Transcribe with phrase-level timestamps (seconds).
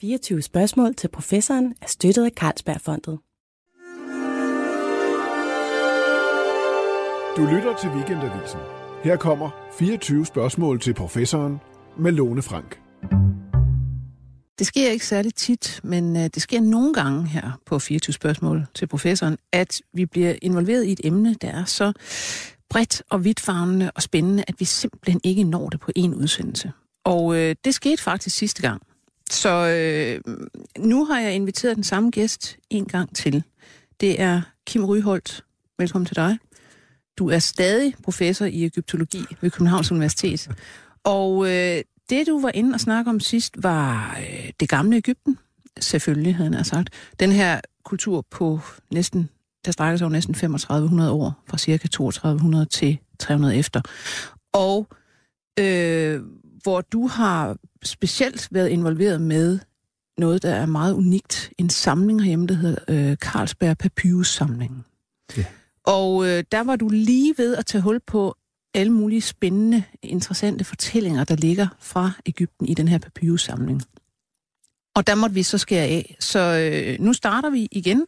[0.00, 3.18] 24 spørgsmål til professoren er støttet af Carlsbergfondet.
[7.36, 8.60] Du lytter til Weekendavisen.
[9.04, 11.60] Her kommer 24 spørgsmål til professoren
[11.98, 12.80] med Lone Frank.
[14.58, 18.66] Det sker ikke særlig tit, men øh, det sker nogle gange her på 24 spørgsmål
[18.74, 21.92] til professoren, at vi bliver involveret i et emne, der er så
[22.70, 26.72] bredt og vidtfavnende og spændende, at vi simpelthen ikke når det på en udsendelse.
[27.04, 28.82] Og øh, det skete faktisk sidste gang.
[29.30, 30.34] Så øh,
[30.78, 33.42] nu har jeg inviteret den samme gæst en gang til.
[34.00, 35.44] Det er Kim Ryholt.
[35.78, 36.38] Velkommen til dig.
[37.18, 40.50] Du er stadig professor i Ægyptologi ved Københavns Universitet.
[41.04, 45.38] Og øh, det, du var inde og snakke om sidst, var øh, det gamle Ægypten.
[45.80, 46.90] Selvfølgelig, havde han sagt.
[47.20, 48.60] Den her kultur på
[48.92, 49.28] næsten,
[49.64, 53.80] der strækker sig over næsten 3500 år, fra cirka 3200 til 300 efter.
[54.52, 54.88] Og
[55.58, 56.20] øh,
[56.62, 59.58] hvor du har specielt været involveret med
[60.18, 61.50] noget, der er meget unikt.
[61.58, 64.84] En samling herhjemme, der hedder øh, Carlsberg Papyrus-samlingen.
[65.36, 65.44] Ja.
[65.84, 68.36] Og øh, der var du lige ved at tage hul på
[68.74, 73.82] alle mulige spændende, interessante fortællinger, der ligger fra Ægypten i den her papyrus-samling.
[74.94, 76.16] Og der måtte vi så skære af.
[76.20, 78.06] Så øh, nu starter vi igen,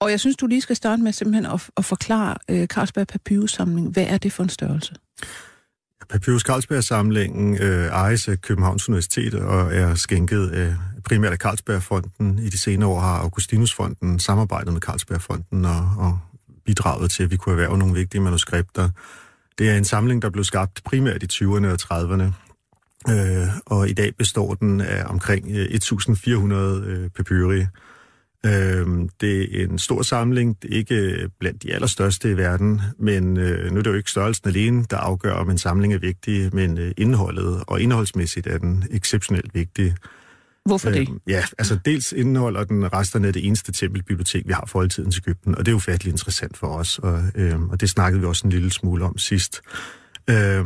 [0.00, 3.88] og jeg synes, du lige skal starte med simpelthen at, at forklare øh, Carlsberg Papyrus-samling.
[3.88, 4.94] Hvad er det for en størrelse?
[6.12, 10.72] Papyrus Carlsberg-samlingen øh, ejes af Københavns Universitet og er skænket øh,
[11.04, 12.38] primært af Carlsbergfonden.
[12.38, 16.18] I de senere år har Augustinusfonden samarbejdet med Carlsbergfonden og, og
[16.64, 18.88] bidraget til, at vi kunne erhverve nogle vigtige manuskripter.
[19.58, 22.32] Det er en samling, der blev skabt primært i 20'erne og 30'erne,
[23.12, 27.66] øh, og i dag består den af omkring øh, 1.400 øh, papyri.
[28.46, 28.86] Øh,
[29.20, 33.72] det er en stor samling, det er ikke blandt de allerstørste i verden, men øh,
[33.72, 36.78] nu er det jo ikke størrelsen alene, der afgør, om en samling er vigtig, men
[36.78, 39.94] øh, indholdet, og indholdsmæssigt er den exceptionelt vigtig.
[40.64, 41.00] Hvorfor det?
[41.00, 45.16] Øh, ja, altså dels indeholder den resterne af det eneste tempelbibliotek, vi har for oldtidens
[45.16, 48.26] Ægypten, og det er jo fattelig interessant for os, og, øh, og det snakkede vi
[48.26, 49.62] også en lille smule om sidst.
[50.30, 50.64] Øh,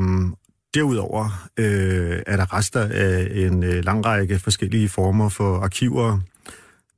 [0.75, 6.21] derudover øh, er der rester af en øh, lang række forskellige former for arkiver.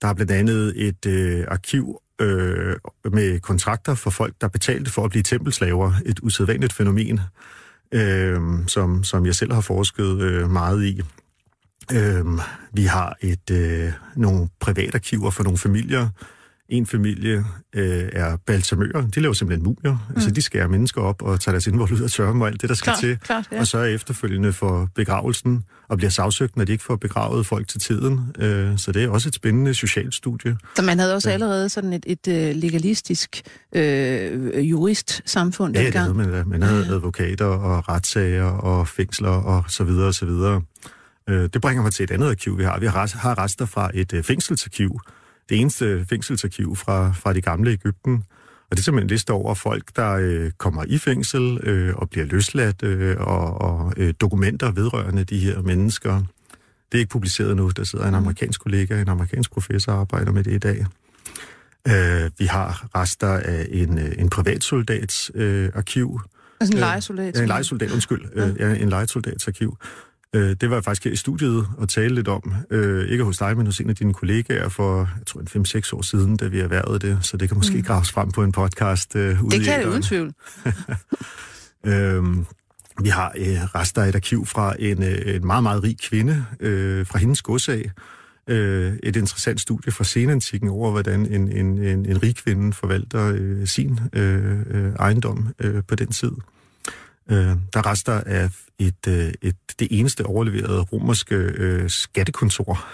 [0.03, 5.05] Der er blandt andet et øh, arkiv øh, med kontrakter for folk, der betalte for
[5.05, 5.93] at blive tempelslaver.
[6.07, 7.21] Et usædvanligt fænomen,
[7.93, 11.03] øh, som, som jeg selv har forsket øh, meget i.
[11.93, 12.25] Øh,
[12.73, 16.09] vi har et øh, nogle privatarkiver for nogle familier.
[16.69, 19.07] En familie øh, er balsamører.
[19.07, 20.07] De laver simpelthen mumier.
[20.09, 20.15] Mm.
[20.15, 22.61] Altså, de skærer mennesker op og tager deres indvold ud og tørrer dem og alt
[22.61, 23.19] det, der skal klar, til.
[23.19, 23.61] Klar, ja.
[23.61, 27.69] Og så er efterfølgende for begravelsen og bliver sagsøgt, når de ikke får begravet folk
[27.69, 28.21] til tiden.
[28.39, 30.57] Øh, så det er også et spændende socialt studie.
[30.77, 31.35] Så man havde også ja.
[31.35, 33.43] allerede sådan et, et øh, legalistisk
[33.75, 36.17] øh, jurist-samfund ja, dengang?
[36.17, 36.49] Ja, det havde man.
[36.49, 40.63] Man havde advokater og retssager og fængsler og så videre og så videre.
[41.29, 42.79] Øh, det bringer mig til et andet arkiv, vi har.
[42.79, 45.01] Vi har rester fra et øh, fængselsarkiv.
[45.49, 48.25] Det eneste fængselsarkiv fra, fra det gamle Ægypten.
[48.71, 52.11] Og det er simpelthen en liste over folk, der øh, kommer i fængsel øh, og
[52.11, 56.23] bliver løsladt, øh, og, og øh, dokumenter vedrørende de her mennesker.
[56.93, 57.71] Det er ikke publiceret nu.
[57.71, 58.17] Der sidder en mm.
[58.17, 60.87] amerikansk kollega, en amerikansk professor, og arbejder med det i dag.
[61.89, 66.21] Øh, vi har rester af en, øh, en privatsoldats øh, arkiv.
[66.61, 67.37] Altså en legesoldat?
[67.37, 68.25] Ja, en legesoldat, undskyld.
[68.37, 68.49] Ja.
[68.67, 69.77] Øh, en legesoldats arkiv.
[70.35, 72.55] Øh, det var jeg faktisk her i studiet og tale lidt om.
[72.71, 75.97] Øh, ikke hos dig, men hos en af dine kollegaer for, jeg tror, en 5-6
[75.97, 77.19] år siden, da vi erhvervede det.
[77.23, 77.83] Så det kan måske mm.
[77.83, 79.17] graves frem på en podcast.
[79.17, 80.33] Øh, det kan det uden tvivl.
[81.87, 82.47] øhm,
[83.03, 86.45] vi har øh, rester af et arkiv fra en, øh, en meget, meget rig kvinde
[86.61, 87.91] øh, fra hendes godsag.
[88.49, 93.33] Øh, et interessant studie fra senantikken over, hvordan en, en, en, en rig kvinde forvalter
[93.35, 96.33] øh, sin øh, øh, ejendom øh, på den tid.
[97.31, 102.85] Øh, der rester af et, øh, et, det eneste overleverede romerske øh, skattekontor.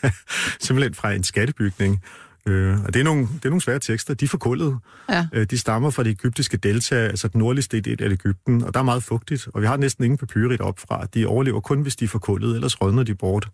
[0.64, 2.02] Simpelthen fra en skattebygning.
[2.46, 4.14] Øh, og det er, nogle, det er nogle svære tekster.
[4.14, 4.78] De er forkullet.
[5.10, 5.26] Ja.
[5.32, 8.80] Øh, de stammer fra det egyptiske delta, altså den nordligste del af Ægypten, og der
[8.80, 9.48] er meget fugtigt.
[9.54, 11.06] Og vi har næsten ingen papyrit op fra.
[11.14, 13.48] De overlever kun, hvis de er forkullet, ellers rådner de bort.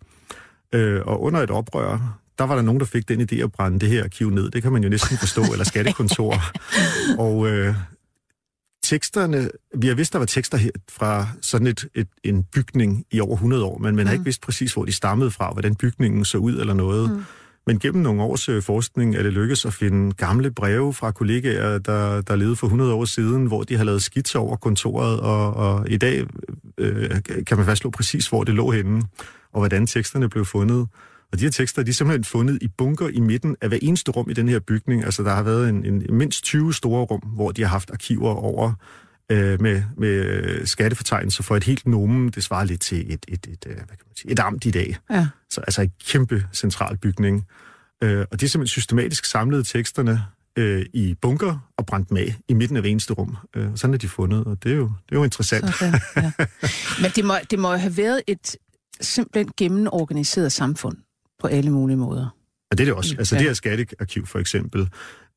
[0.73, 3.79] Øh, og under et oprør, der var der nogen, der fik den idé at brænde
[3.79, 4.51] det her arkiv ned.
[4.51, 6.41] Det kan man jo næsten forstå, eller skattekontor.
[7.19, 7.75] og øh,
[8.87, 13.19] teksterne, vi har vidst, der var tekster her fra sådan et, et, en bygning i
[13.19, 14.07] over 100 år, men man mm.
[14.07, 17.11] har ikke vidst præcis, hvor de stammede fra, hvordan bygningen så ud eller noget.
[17.11, 17.23] Mm.
[17.67, 21.77] Men gennem nogle års øh, forskning er det lykkedes at finde gamle breve fra kollegaer,
[21.77, 25.53] der, der levede for 100 år siden, hvor de har lavet skitser over kontoret, og,
[25.53, 26.25] og i dag
[26.77, 27.09] øh,
[27.47, 29.03] kan man fastslå præcis, hvor det lå henne,
[29.53, 30.87] og hvordan teksterne blev fundet.
[31.31, 34.11] Og de her tekster, de er simpelthen fundet i bunker i midten af hver eneste
[34.11, 35.03] rum i den her bygning.
[35.03, 38.29] Altså, der har været en, en mindst 20 store rum, hvor de har haft arkiver
[38.29, 38.73] over
[39.31, 42.29] øh, med, med skattefortegnelser for et helt nomen.
[42.29, 44.97] Det svarer lidt til et, et, et, hvad kan man sige, et amt i dag.
[45.09, 45.27] Ja.
[45.49, 47.45] Så altså en kæmpe central bygning.
[48.03, 50.23] Øh, og det er simpelthen systematisk samlet teksterne
[50.57, 53.37] øh, i bunker og brændt med i midten af hver eneste rum.
[53.55, 55.75] Øh, sådan er de fundet, og det er jo, det er jo interessant.
[55.75, 56.31] Sådan, ja.
[57.01, 58.55] Men det må, det må have været et
[59.01, 60.97] simpelthen gennemorganiseret samfund
[61.39, 62.27] på alle mulige måder.
[62.71, 63.15] Og det er det også.
[63.17, 63.39] Altså Ja.
[63.39, 64.89] det her skattearkiv for eksempel,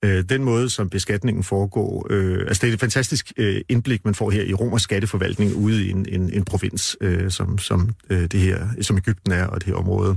[0.04, 4.14] øh, den måde, som beskatningen foregår, øh, altså det er et fantastisk øh, indblik, man
[4.14, 8.22] får her i romersk skatteforvaltning ude i en, en, en provins, øh, som, som, øh,
[8.22, 10.16] det her, som Ægypten er, og det her område.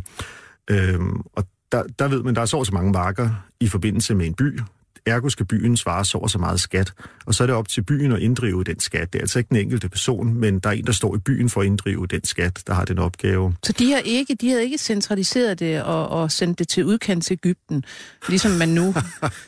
[0.69, 1.00] Øh,
[1.33, 4.33] og der, der ved man, der er så så mange marker i forbindelse med en
[4.33, 4.59] by.
[5.05, 6.94] Ergo skal byen svare så og så meget skat.
[7.25, 9.13] Og så er det op til byen at inddrive den skat.
[9.13, 11.50] Det er altså ikke den enkelte person, men der er en, der står i byen
[11.50, 13.55] for at inddrive den skat, der har den opgave.
[13.63, 17.23] Så de har ikke, de havde ikke centraliseret det og, og sendt det til udkant
[17.25, 17.83] til Ægypten,
[18.29, 18.88] ligesom man nu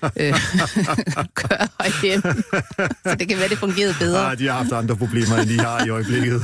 [0.03, 0.33] øh,
[1.41, 2.43] gør herhjemme.
[3.05, 4.31] Så det kan være, det fungerede bedre.
[4.31, 6.41] Ah, de har haft andre problemer, end de har i øjeblikket.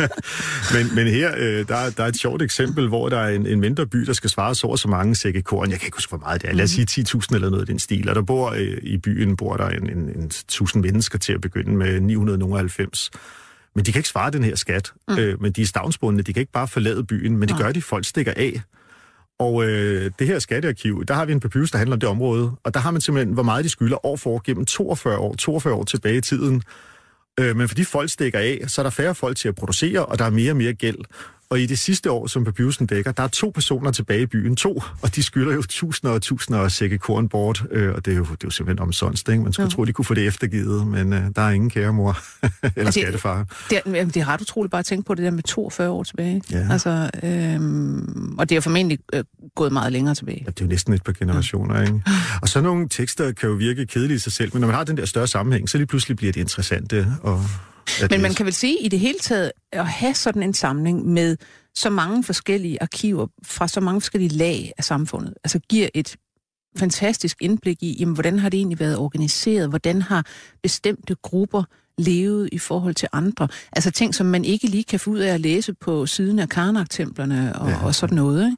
[0.74, 3.46] men, men her, øh, der, er- der er et sjovt eksempel, hvor der er en,
[3.46, 5.70] en mindre by, der skal svare så og så mange sække korn.
[5.70, 6.54] Jeg kan ikke huske, hvor meget det er.
[6.54, 8.08] Lad os sige 10.000 eller noget i den stil.
[8.08, 11.40] Og der bor øh, i byen bor der en, en, en 1.000 mennesker til at
[11.40, 13.10] begynde med 990.
[13.74, 14.92] Men de kan ikke svare den her skat.
[15.08, 15.18] Mm.
[15.18, 16.22] Øh, men de er stavnsbundne.
[16.22, 17.82] De kan ikke bare forlade byen, men det gør de.
[17.82, 18.62] Folk stikker af.
[19.38, 22.52] Og øh, det her skattearkiv, der har vi en papyrus, der handler om det område,
[22.64, 25.74] og der har man simpelthen, hvor meget de skylder år for gennem 42 år, 42
[25.74, 26.62] år tilbage i tiden.
[27.40, 30.18] Øh, men fordi folk stikker af, så er der færre folk til at producere, og
[30.18, 30.98] der er mere og mere gæld.
[31.52, 34.56] Og i det sidste år, som papyrusen dækker, der er to personer tilbage i byen.
[34.56, 37.64] To, og de skylder jo tusinder og tusinder af sække korn bort.
[37.70, 39.42] Øh, og det er, jo, det er jo simpelthen omsonst, ikke?
[39.42, 39.70] Man skulle ja.
[39.70, 42.18] tro, de kunne få det eftergivet, men øh, der er ingen kære mor
[42.76, 43.46] eller det- skattefar.
[43.70, 45.90] Det, er- jamen, det er ret utroligt bare at tænke på det der med 42
[45.90, 46.42] år tilbage.
[46.50, 46.66] Ja.
[46.70, 49.24] Altså, øhm, og det er formentlig øh,
[49.54, 50.42] gået meget længere tilbage.
[50.46, 52.02] Ja, det er jo næsten et par generationer, ikke?
[52.42, 54.84] Og så nogle tekster kan jo virke kedelige i sig selv, men når man har
[54.84, 57.06] den der større sammenhæng, så lige pludselig bliver det interessante.
[57.22, 57.44] Og
[58.10, 61.36] Men man kan vel sige, i det hele taget, at have sådan en samling med
[61.74, 66.16] så mange forskellige arkiver fra så mange forskellige lag af samfundet, altså giver et
[66.78, 70.26] fantastisk indblik i, jamen, hvordan har det egentlig været organiseret, hvordan har
[70.62, 71.64] bestemte grupper
[71.98, 73.48] levet i forhold til andre.
[73.72, 76.48] Altså ting, som man ikke lige kan få ud af at læse på siden af
[76.48, 77.84] Karnak-templerne og, Ja.
[77.84, 78.44] og sådan noget.
[78.44, 78.56] Ikke?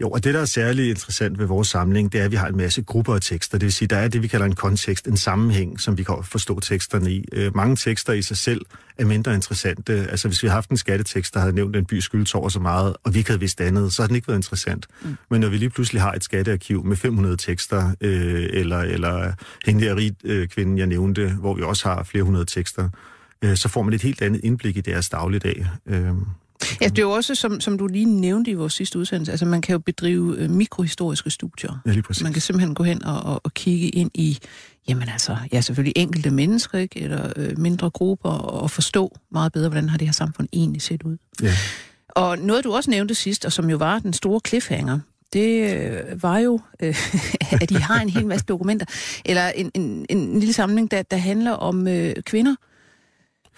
[0.00, 2.48] Jo, og det, der er særlig interessant ved vores samling, det er, at vi har
[2.48, 3.58] en masse grupper af tekster.
[3.58, 6.14] Det vil sige, der er det, vi kalder en kontekst, en sammenhæng, som vi kan
[6.22, 7.24] forstå teksterne i.
[7.32, 8.60] Øh, mange tekster i sig selv
[8.98, 9.92] er mindre interessante.
[10.10, 12.96] Altså, hvis vi har haft en skattetekst, der havde nævnt en by skyldtår så meget,
[13.04, 14.86] og vi ikke havde vidst andet, så har den ikke været interessant.
[15.02, 15.16] Mm.
[15.30, 19.32] Men når vi lige pludselig har et skattearkiv med 500 tekster, øh, eller, eller
[19.66, 22.73] hende der rig øh, kvinden, jeg nævnte, hvor vi også har flere hundrede tekster,
[23.42, 25.66] øh, så får man et helt andet indblik i deres dagligdag.
[25.86, 26.12] Øh,
[26.80, 29.46] Ja, det er jo også, som, som du lige nævnte i vores sidste udsendelse, altså
[29.46, 31.80] man kan jo bedrive øh, mikrohistoriske studier.
[31.86, 32.22] ja, lige præcis.
[32.22, 34.38] Man kan simpelthen gå hen og, og, og kigge ind i,
[34.88, 37.00] jamen altså, ja selvfølgelig enkelte mennesker, ikke?
[37.00, 41.02] eller øh, mindre grupper, og forstå meget bedre, hvordan har det her samfund egentlig set
[41.02, 41.16] ud.
[41.42, 41.52] Ja.
[42.08, 44.98] Og noget, du også nævnte sidst, og som jo var den store cliffhanger,
[45.34, 46.96] det øh, var jo, øh,
[47.62, 48.86] at I har en hel masse dokumenter,
[49.24, 52.54] eller en, en, en lille samling, der, der handler om øh, kvinder.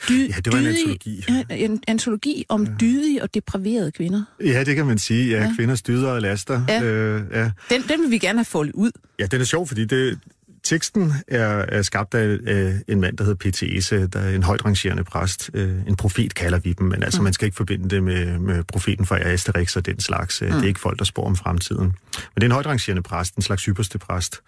[0.08, 1.24] Dy, Ja, det var en dydige- antologi.
[1.28, 2.70] Ja, en antologi om ja.
[2.80, 4.22] dydige og depraverede kvinder.
[4.44, 5.30] Ja, det kan man sige.
[5.30, 5.42] Ja, Ja.
[5.44, 5.54] ja.
[5.56, 6.62] kvinders dyder og laster.
[6.68, 6.82] Ja.
[6.82, 7.50] Øh, ja.
[7.70, 8.90] Den, den vil vi gerne have foldet ud.
[9.18, 10.18] ja, den er sjov, fordi det,
[10.66, 14.64] teksten er, er skabt af, af en mand, der hedder P.T.S., der er en højt
[14.64, 15.50] rangerende præst.
[15.54, 17.24] Øh, en profet kalder vi dem, men altså, mm.
[17.24, 20.42] man skal ikke forbinde det med, med profeten fra Asterix og den slags.
[20.42, 20.50] Mm.
[20.50, 21.84] Det er ikke folk, der spår om fremtiden.
[21.84, 24.40] Men det er en højt rangerende præst, en slags ypperste præst.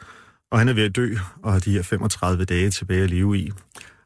[0.50, 3.38] Og han er ved at dø, og har de her 35 dage tilbage at leve
[3.38, 3.52] i.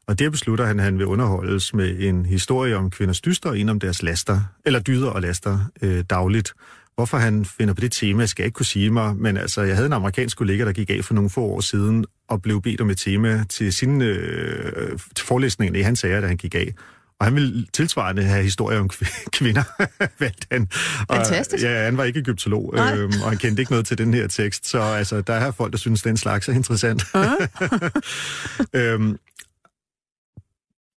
[0.07, 3.59] Og der beslutter han, at han vil underholdes med en historie om kvinders dyster og
[3.59, 6.53] en om deres laster, eller dyder og laster øh, dagligt.
[6.95, 9.75] Hvorfor han finder på det tema, skal jeg ikke kunne sige mig, men altså, jeg
[9.75, 12.81] havde en amerikansk kollega, der gik af for nogle få år siden, og blev bedt
[12.81, 16.73] om et tema til sine øh, til forelæsninger i hans sager, da han gik af.
[17.19, 19.63] Og han ville tilsvarende have historier om kv- kvinder,
[20.19, 20.67] valgte han.
[21.07, 21.63] Og, Fantastisk.
[21.63, 22.97] Ja, han var ikke egyptolog, Nej.
[22.97, 25.71] øhm, og han kendte ikke noget til den her tekst, så altså, der er folk,
[25.71, 27.03] der synes, den slags er interessant.
[28.73, 29.17] øhm,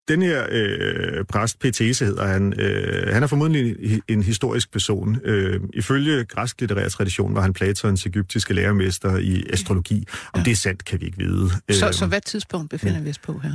[0.08, 1.98] den her øh, præst, P.T.S.
[1.98, 5.20] hedder han, øh, han er formodentlig en, en historisk person.
[5.24, 10.06] Øh, ifølge græsk litterær tradition var han Platons egyptiske lærermester i astrologi.
[10.32, 10.44] Om Ja.
[10.44, 11.50] det er sandt, kan vi ikke vide.
[11.70, 13.52] Så, Øhm, så hvad tidspunkt befinder vi os på her?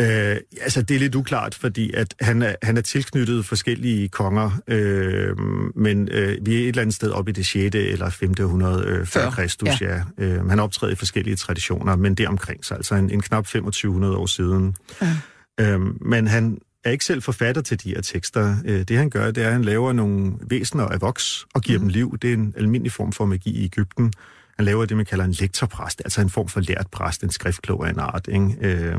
[0.00, 4.60] Øh, altså, det er lidt uklart, fordi at han, er, han er tilknyttet forskellige konger,
[4.68, 5.38] øh,
[5.76, 7.74] men øh, vi er et eller andet sted oppe i det 6.
[7.74, 8.34] eller 5.
[8.40, 10.00] århundrede øh, før Før, Kristus, ja.
[10.18, 10.24] ja.
[10.24, 14.16] Øh, han optræder i forskellige traditioner, men det omkring sig, altså en, en knap 2500
[14.16, 14.76] år siden.
[15.02, 15.16] Ja.
[15.60, 18.56] Øh, men han er ikke selv forfatter til de her tekster.
[18.64, 21.78] Øh, det han gør, det er, at han laver nogle væsener af voks og giver
[21.78, 21.82] mm.
[21.82, 22.18] dem liv.
[22.22, 24.12] Det er en almindelig form for magi i Ægypten.
[24.56, 27.86] Han laver det, man kalder en lektorpræst, altså en form for lært præst, en skriftklog
[27.86, 28.28] af en art.
[28.28, 28.56] Ikke?
[28.60, 28.98] Øh,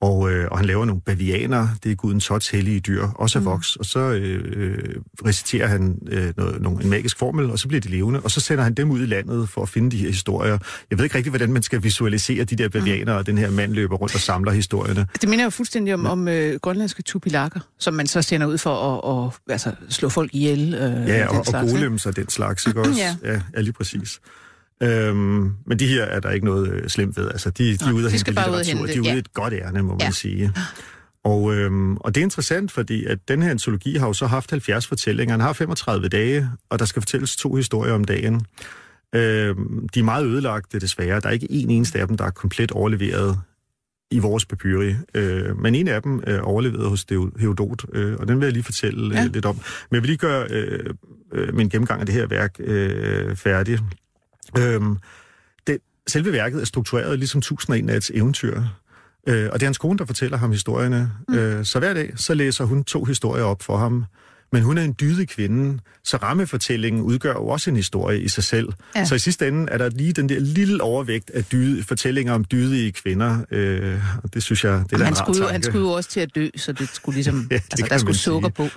[0.00, 3.42] Og, øh, og han laver nogle bavianer, det er guden Tots hellige dyr, også af
[3.42, 3.50] mm.
[3.50, 4.94] voks, og så øh,
[5.26, 8.40] reciterer han øh, noget, nogle, en magisk formel, og så bliver de levende, og så
[8.40, 10.58] sender han dem ud i landet for at finde de her historier.
[10.90, 13.18] Jeg ved ikke rigtig, hvordan man skal visualisere de der bavianer, mm.
[13.18, 15.06] og den her mand løber rundt og samler historierne.
[15.20, 16.10] Det minder jo fuldstændig om, ja.
[16.10, 20.34] om øh, grønlandske tupilakker, som man så sender ud for at og, altså, slå folk
[20.34, 20.74] ihjel.
[20.74, 23.00] Øh, ja, og, og golems og den slags, ikke også?
[23.24, 24.20] ja, ja lige præcis.
[24.82, 27.28] Øhm, men de her er der ikke noget øh, slemt ved.
[27.28, 28.86] Altså, de, de er ude af hente litteratur.
[28.86, 29.16] De er ude ja.
[29.16, 30.06] et godt ærne, må ja.
[30.06, 30.52] man sige.
[31.24, 34.50] Og, øhm, og det er interessant, fordi at den her antologi har jo så haft
[34.50, 35.32] 70 fortællinger.
[35.32, 38.46] Han har 35 dage, og der skal fortælles to historier om dagen.
[39.14, 41.20] Øhm, de er meget ødelagte, desværre.
[41.20, 43.38] Der er ikke en eneste af dem, der er komplet overleveret
[44.10, 44.94] i vores papyri.
[45.14, 47.06] Øh, men en af dem er overleveret hos
[47.38, 49.24] Herodot, øh, og den vil jeg lige fortælle ja.
[49.24, 49.56] øh, lidt om.
[49.56, 50.94] Men jeg vil lige gøre øh,
[51.32, 53.78] øh, min gennemgang af det her værk øh, færdig.
[54.58, 54.98] Øhm,
[55.66, 58.62] det, selve værket er struktureret ligesom tusind en nats eventyr.
[59.26, 61.12] Øh, og det er hans kone, der fortæller ham historierne.
[61.28, 61.34] Mm.
[61.34, 64.04] Øh, så hver dag, så læser hun to historier op for ham.
[64.52, 68.44] Men hun er en dydig kvinde, så rammefortællingen udgør jo også en historie i sig
[68.44, 68.68] selv.
[68.96, 69.04] Ja.
[69.04, 72.44] Så i sidste ende er der lige den der lille overvægt af dyde, fortællinger om
[72.44, 76.10] dydige kvinder, øh, og det synes jeg, det er han skulle, han skulle jo også
[76.10, 78.68] til at dø, så det skulle ligesom, ja, altså, der skulle sukker på.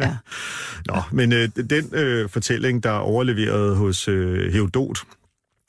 [0.00, 0.16] Ja.
[0.88, 4.98] Nå, men øh, den øh, fortælling, der er overleveret hos øh, Herodot,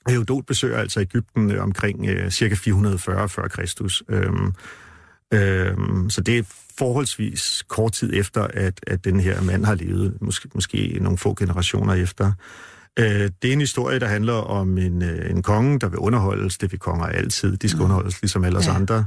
[0.10, 4.04] Herodot besøger altså Ægypten øh, omkring øh, cirka 440 før Kristus.
[4.10, 4.54] Øhm,
[5.34, 6.44] øhm, så det er
[6.77, 11.36] forholdsvis kort tid efter, at, at den her mand har levet, måske, måske nogle få
[11.39, 12.32] generationer efter.
[13.00, 13.06] Øh,
[13.42, 16.58] det er en historie, der handler om en, øh, en konge, der vil underholdes.
[16.58, 17.58] Det vil konger altid.
[17.58, 17.84] De skal mm.
[17.84, 18.75] underholdes ligesom alle os ja.
[18.75, 19.06] andre.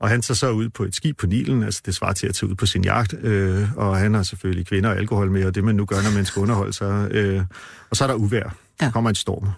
[0.00, 2.34] Og han tager så ud på et skib på Nilen, altså det svarer til at
[2.34, 5.54] tage ud på sin jagt, øh, og han har selvfølgelig kvinder og alkohol med, og
[5.54, 7.08] det man nu gør, når man skal underholde sig.
[7.10, 7.42] Øh,
[7.90, 8.56] og så er der uvær.
[8.82, 8.90] Ja.
[8.90, 9.48] kommer en storm.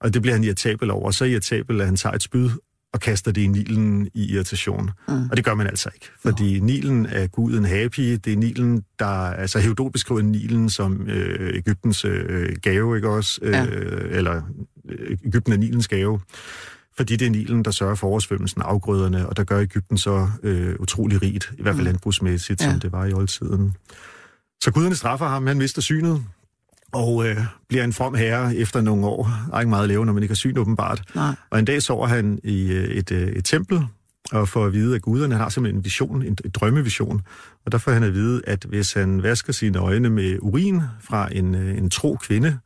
[0.00, 1.10] Og det bliver han irritabel over.
[1.10, 2.50] Så irritabel, at han tager et spyd
[2.94, 4.90] og kaster det i Nilen i irritation.
[5.08, 5.28] Mm.
[5.30, 6.66] Og det gør man altså ikke, fordi no.
[6.66, 8.00] Nilen er guden Happy.
[8.24, 9.06] Det er Nilen, der...
[9.06, 13.40] Altså Herodot beskriver Nilen som øh, Ægyptens øh, gave, ikke også?
[13.42, 13.66] Ja.
[13.66, 14.42] Øh, eller
[14.88, 16.20] øh, Ægypten er Nilens gave.
[16.96, 20.28] Fordi det er Nilen, der sørger for oversvømmelsen af afgrøderne, og der gør Ægypten så
[20.42, 21.86] øh, utrolig rigt, i hvert fald mm.
[21.86, 22.70] landbrugsmæssigt, ja.
[22.70, 23.76] som det var i oldtiden.
[24.62, 26.24] Så guderne straffer ham, han mister synet,
[26.94, 27.36] og øh,
[27.68, 29.30] bliver en from herre efter nogle år.
[29.50, 31.02] Der er ikke meget at leve, når man ikke har syn åbenbart.
[31.14, 31.34] Nej.
[31.50, 33.80] Og en dag sover han i øh, et, øh, et tempel,
[34.32, 37.22] og får at vide, at guderne har simpelthen en vision, en, en drømmevision.
[37.66, 41.28] Og der får han at vide, at hvis han vasker sine øjne med urin fra
[41.32, 42.58] en, øh, en tro kvinde,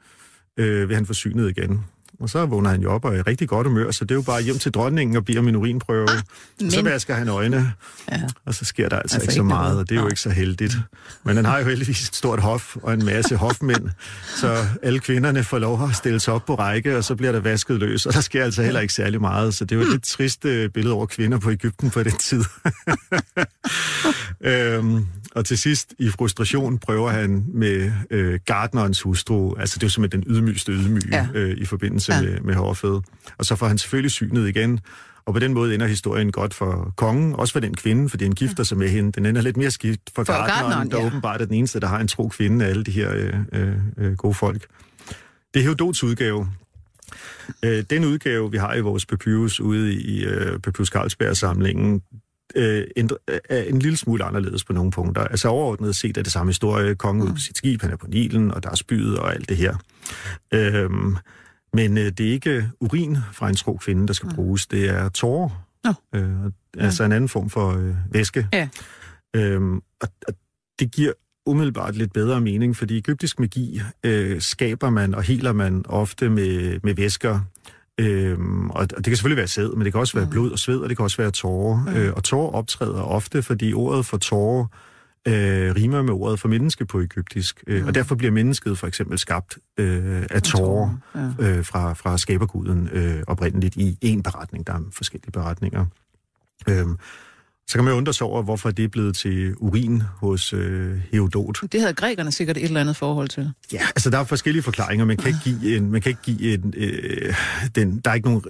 [0.57, 1.85] øh, vil han få synet igen.
[2.21, 4.23] Og så vågner han jo op og er rigtig godt humør, så det er jo
[4.23, 6.11] bare hjem til dronningen og bliver om en urinprøve.
[6.11, 6.23] Ah,
[6.61, 6.71] men...
[6.71, 7.73] Så vasker han øjne,
[8.11, 8.21] ja.
[8.45, 10.31] og så sker der altså, altså ikke så meget, og det er jo ikke så
[10.31, 10.77] heldigt.
[11.25, 13.89] Men han har jo heldigvis et stort hof og en masse hofmænd,
[14.37, 17.41] så alle kvinderne får lov at stille sig op på række, og så bliver der
[17.41, 19.55] vasket løs, og der sker altså heller ikke særlig meget.
[19.55, 22.13] Så det er jo et lidt trist øh, billede over kvinder på Ægypten på den
[22.13, 22.45] tid.
[24.51, 25.07] øhm,
[25.39, 29.91] og til sidst, i frustration, prøver han med øh, gardnerens hustru, altså det er jo
[29.91, 31.29] simpelthen den ydmygste ydmyge ja.
[31.35, 32.23] øh, i forbindelse ja.
[32.23, 33.01] med, med hårfed.
[33.39, 34.81] Og så får han selvfølgelig synet igen,
[35.27, 38.33] og på den måde ender historien godt for kongen, også for den kvinde, fordi han
[38.33, 39.13] gifter sig med hende.
[39.13, 41.07] Den ender lidt mere skidt for, for gardneren, der ja.
[41.07, 43.77] åbenbart er den eneste, der har en tro kvinde af alle de her øh, øh,
[43.99, 44.67] øh gode folk.
[45.55, 46.49] Det er Herodots udgave.
[47.65, 52.03] Øh, den udgave, vi har i vores papyrus ude i øh, Papyrus Carlsberg-samlingen,
[52.55, 53.17] øh, ændre,
[53.49, 55.25] er en lille smule anderledes på nogle punkter.
[55.25, 56.95] Altså overordnet set er det samme historie.
[56.95, 57.31] Kongen mm.
[57.31, 59.57] ud på sit skib, han er på Nilen, og der er spydet og alt det
[59.57, 59.77] her.
[60.55, 61.17] Øhm,
[61.73, 64.35] men øh, det er ikke urin fra en tro kvinde, der skal mm.
[64.35, 64.67] bruges.
[64.67, 65.65] Det er tårer.
[65.85, 66.19] Ja.
[66.19, 67.07] Øh, altså ja.
[67.07, 68.49] en anden form for øh, væske.
[68.53, 68.69] Ja.
[69.37, 70.35] Øhm, og, og
[70.79, 71.13] det giver
[71.47, 76.81] umiddelbart lidt bedre mening, fordi egyptisk magi øh, skaber man og heler man ofte med,
[76.83, 77.41] med væsker.
[77.99, 80.31] Øhm, og det kan selvfølgelig være sæd, men det kan også være mm.
[80.31, 81.85] blod og sved, og det kan også være tårer.
[81.87, 81.97] Mm.
[81.97, 84.67] Øh, og tårer optræder ofte, fordi ordet for tårer
[85.29, 87.65] øh, rimer med ordet for menneske på egyptisk.
[87.67, 87.89] Øh, mm.
[87.89, 91.49] Og derfor bliver mennesket for eksempel skabt øh, af tårer ja.
[91.49, 94.67] øh, fra, fra skaberguden øh, oprindeligt i en beretning.
[94.67, 95.87] Der er forskellige beretninger.
[96.69, 96.87] Øh,
[97.69, 101.59] så kan man undre sig over, hvorfor det er blevet til urin hos øh, Herodot.
[101.73, 103.51] Det havde grækerne sikkert et eller andet forhold til.
[103.73, 105.05] Ja, altså der er forskellige forklaringer.
[105.05, 107.35] Man kan ikke give en, man kan ikke give en, øh,
[107.75, 108.43] den, der er ikke nogen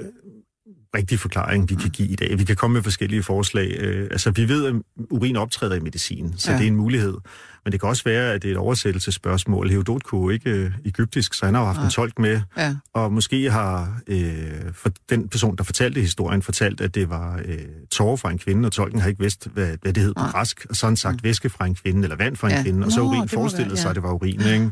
[0.97, 2.38] rigtig forklaring, vi kan give i dag.
[2.38, 3.76] Vi kan komme med forskellige forslag.
[3.80, 4.75] Øh, altså, vi ved, at
[5.11, 6.59] urin optræder i medicin, så ja.
[6.59, 7.14] det er en mulighed.
[7.64, 9.71] Men det kan også være, at det er et oversættelsesspørgsmål.
[9.71, 11.85] Herodot kunne ikke øh, egyptisk, så han har haft ja.
[11.85, 12.40] en tolk med.
[12.57, 12.75] Ja.
[12.95, 17.59] Og måske har øh, for den person, der fortalte historien, fortalt, at det var øh,
[17.90, 20.66] tårer fra en kvinde, og tolken har ikke vidst, hvad, hvad det hed på græsk.
[20.71, 21.25] Og så har han sagt mm.
[21.25, 22.62] væske fra en kvinde, eller vand fra en ja.
[22.62, 23.80] kvinde, og så urin forestillede ja.
[23.80, 24.40] sig, at det var urin.
[24.40, 24.71] Ikke?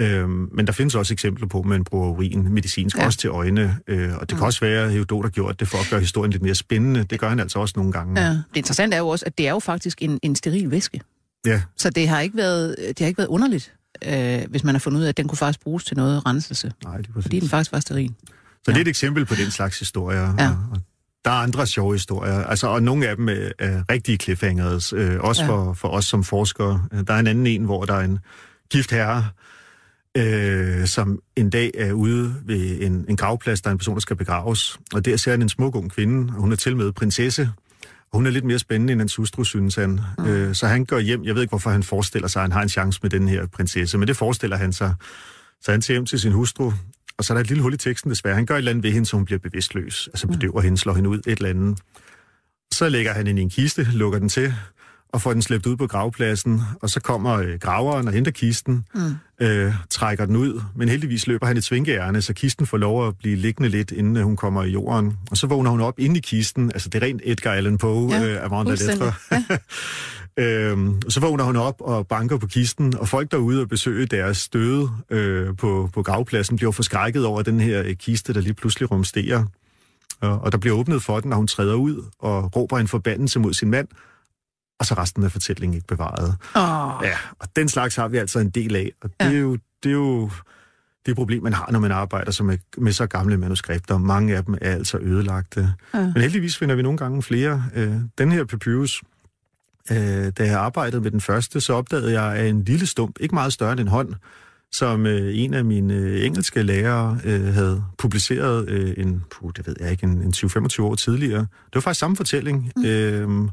[0.00, 3.06] Øhm, men der findes også eksempler på, at man bruger urin medicinsk, ja.
[3.06, 3.78] også til øjne.
[3.86, 4.42] Øh, og det kan mm.
[4.42, 7.04] også være, at Herodot har gjort det for at gøre historien lidt mere spændende.
[7.04, 8.20] Det gør han altså også nogle gange.
[8.20, 8.28] Ja.
[8.30, 11.00] Det interessante er jo også, at det er jo faktisk en, en steril væske.
[11.46, 11.62] Ja.
[11.76, 13.74] Så det har ikke været, det har ikke været underligt,
[14.06, 16.72] øh, hvis man har fundet ud af, at den kunne faktisk bruges til noget renselse.
[16.84, 17.24] Nej, det er præcis.
[17.24, 18.14] Fordi den faktisk var steril.
[18.28, 18.34] Så
[18.68, 18.72] ja.
[18.72, 20.34] det er et eksempel på den slags historier.
[20.38, 20.48] Ja.
[20.48, 20.80] Og
[21.24, 25.20] der er andre sjove historier, altså, og nogle af dem er, er rigtige cliffhangers, øh,
[25.20, 25.48] også ja.
[25.48, 26.82] for, for os som forskere.
[27.06, 28.18] Der er en anden en, hvor der er en
[28.70, 29.28] gift herre,
[30.16, 34.00] øh, som en dag er ude ved en, en gravplads, der er en person, der
[34.00, 34.78] skal begraves.
[34.94, 37.50] Og der ser han en smuk ung kvinde, og hun er til med prinsesse.
[38.12, 40.00] Og hun er lidt mere spændende end hans hustru, synes han.
[40.18, 40.24] Mm.
[40.24, 41.24] Øh, så han går hjem.
[41.24, 43.46] Jeg ved ikke, hvorfor han forestiller sig, at han har en chance med den her
[43.46, 44.94] prinsesse, men det forestiller han sig.
[45.60, 46.72] Så han tager hjem til sin hustru,
[47.18, 48.34] og så er der et lille hul i teksten desværre.
[48.34, 50.08] Han gør et eller andet ved hende, så hun bliver bevidstløs.
[50.08, 50.64] Altså bedøver mm.
[50.64, 51.78] hende, slår hende ud, et eller andet.
[52.72, 54.54] Så lægger han hende i en kiste, lukker den til,
[55.12, 58.84] og får den slæbt ud på gravpladsen, og så kommer øh, graveren og henter kisten,
[58.94, 59.14] mm.
[59.40, 63.18] øh, trækker den ud, men heldigvis løber han et svinkeærne, så kisten får lov at
[63.18, 65.18] blive liggende lidt, inden øh, hun kommer i jorden.
[65.30, 68.12] Og så vågner hun op inde i kisten, altså det er rent Edgar Allan Poe
[68.12, 69.12] ja, øh, Amanda Lettre.
[69.30, 69.42] Ja.
[70.44, 74.36] øhm, så vågner hun op og banker på kisten, og folk derude og besøger deres
[74.36, 78.90] støde øh, på, på gravpladsen bliver forskrækket over den her øh, kiste, der lige pludselig
[78.90, 79.44] rumsterer.
[80.20, 83.38] Og, og der bliver åbnet for den, når hun træder ud og råber en forbandelse
[83.38, 83.88] mod sin mand,
[84.82, 86.36] og så resten af fortællingen ikke bevaret.
[86.54, 87.06] Oh.
[87.06, 89.32] Ja, og den slags har vi altså en del af, og det ja.
[89.32, 89.58] er jo...
[89.82, 90.30] Det er jo
[91.06, 93.98] det problem, man har, når man arbejder så med, med så gamle manuskripter.
[93.98, 95.74] Mange af dem er altså ødelagte.
[95.94, 96.00] Ja.
[96.00, 97.64] Men heldigvis finder vi nogle gange flere.
[97.74, 99.02] Øh, den her papyrus,
[99.90, 99.96] øh,
[100.38, 103.52] da jeg arbejdede med den første, så opdagede jeg, at en lille stump, ikke meget
[103.52, 104.14] større end en hånd,
[104.72, 109.66] som øh, en af mine øh, engelske lærere øh, havde publiceret øh, en, puh, det
[109.66, 111.40] ved jeg ikke, en, en 20-25 år tidligere.
[111.40, 112.72] Det var faktisk samme fortælling.
[112.76, 112.84] Mm.
[112.84, 113.48] Øh,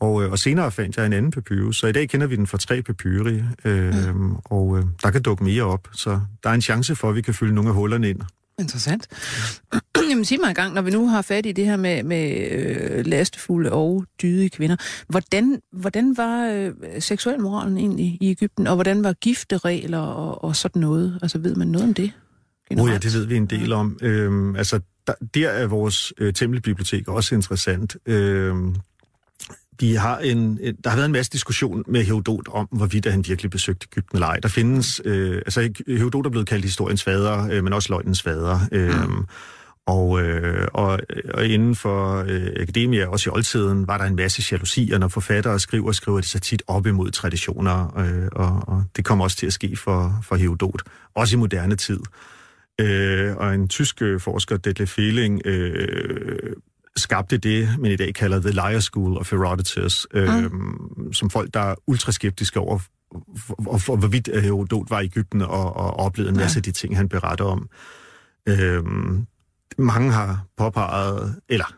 [0.00, 2.46] og, øh, og senere fandt jeg en anden papyrus, så i dag kender vi den
[2.46, 4.36] fra tre papyri, øh, mm.
[4.44, 7.22] og øh, der kan dukke mere op, så der er en chance for, at vi
[7.22, 8.20] kan fylde nogle af hullerne ind.
[8.58, 9.08] Interessant.
[10.10, 12.50] Jamen sig mig en gang, når vi nu har fat i det her med, med
[12.50, 14.76] øh, lastefulde og dydige kvinder,
[15.08, 20.80] hvordan, hvordan var øh, seksualmoralen egentlig i Ægypten, og hvordan var gifteregler og, og sådan
[20.80, 21.18] noget?
[21.22, 22.12] Altså ved man noget om det?
[22.68, 22.90] Generelt?
[22.90, 23.98] Oh ja, det ved vi en del om.
[24.02, 27.96] Øhm, altså, der, der er vores øh, tempelbibliotek også interessant.
[28.06, 28.76] Øhm,
[29.80, 33.50] vi har en, der har været en masse diskussion med Herodot om, hvorvidt han virkelig
[33.50, 34.40] besøgte Ægypten eller ej.
[34.40, 38.60] Der findes, øh, altså Herodot er blevet kaldt historiens fader, øh, men også løgnens fader.
[38.72, 39.26] Øh, mm.
[39.86, 41.00] Og, øh, og,
[41.34, 45.58] og inden for øh, akademia, også i oldtiden, var der en masse jalousier, når forfattere
[45.58, 49.46] skriver, skriver de sig tit op imod traditioner, øh, og, og det kommer også til
[49.46, 50.82] at ske for, for Herodot,
[51.14, 52.00] også i moderne tid.
[52.80, 56.52] Øh, og en tysk øh, forsker, Detlef Fehling, øh,
[57.00, 61.12] skabte det, man i dag kalder The Liar School of Herodotus, øh, mm.
[61.12, 62.78] som folk, der er ultraskeptiske over,
[63.36, 66.96] for, for, hvorvidt Herodot var i Ægypten og, og oplevede en masse af de ting,
[66.96, 67.68] han beretter om.
[68.48, 68.84] Øh,
[69.78, 71.74] mange har påpeget, eller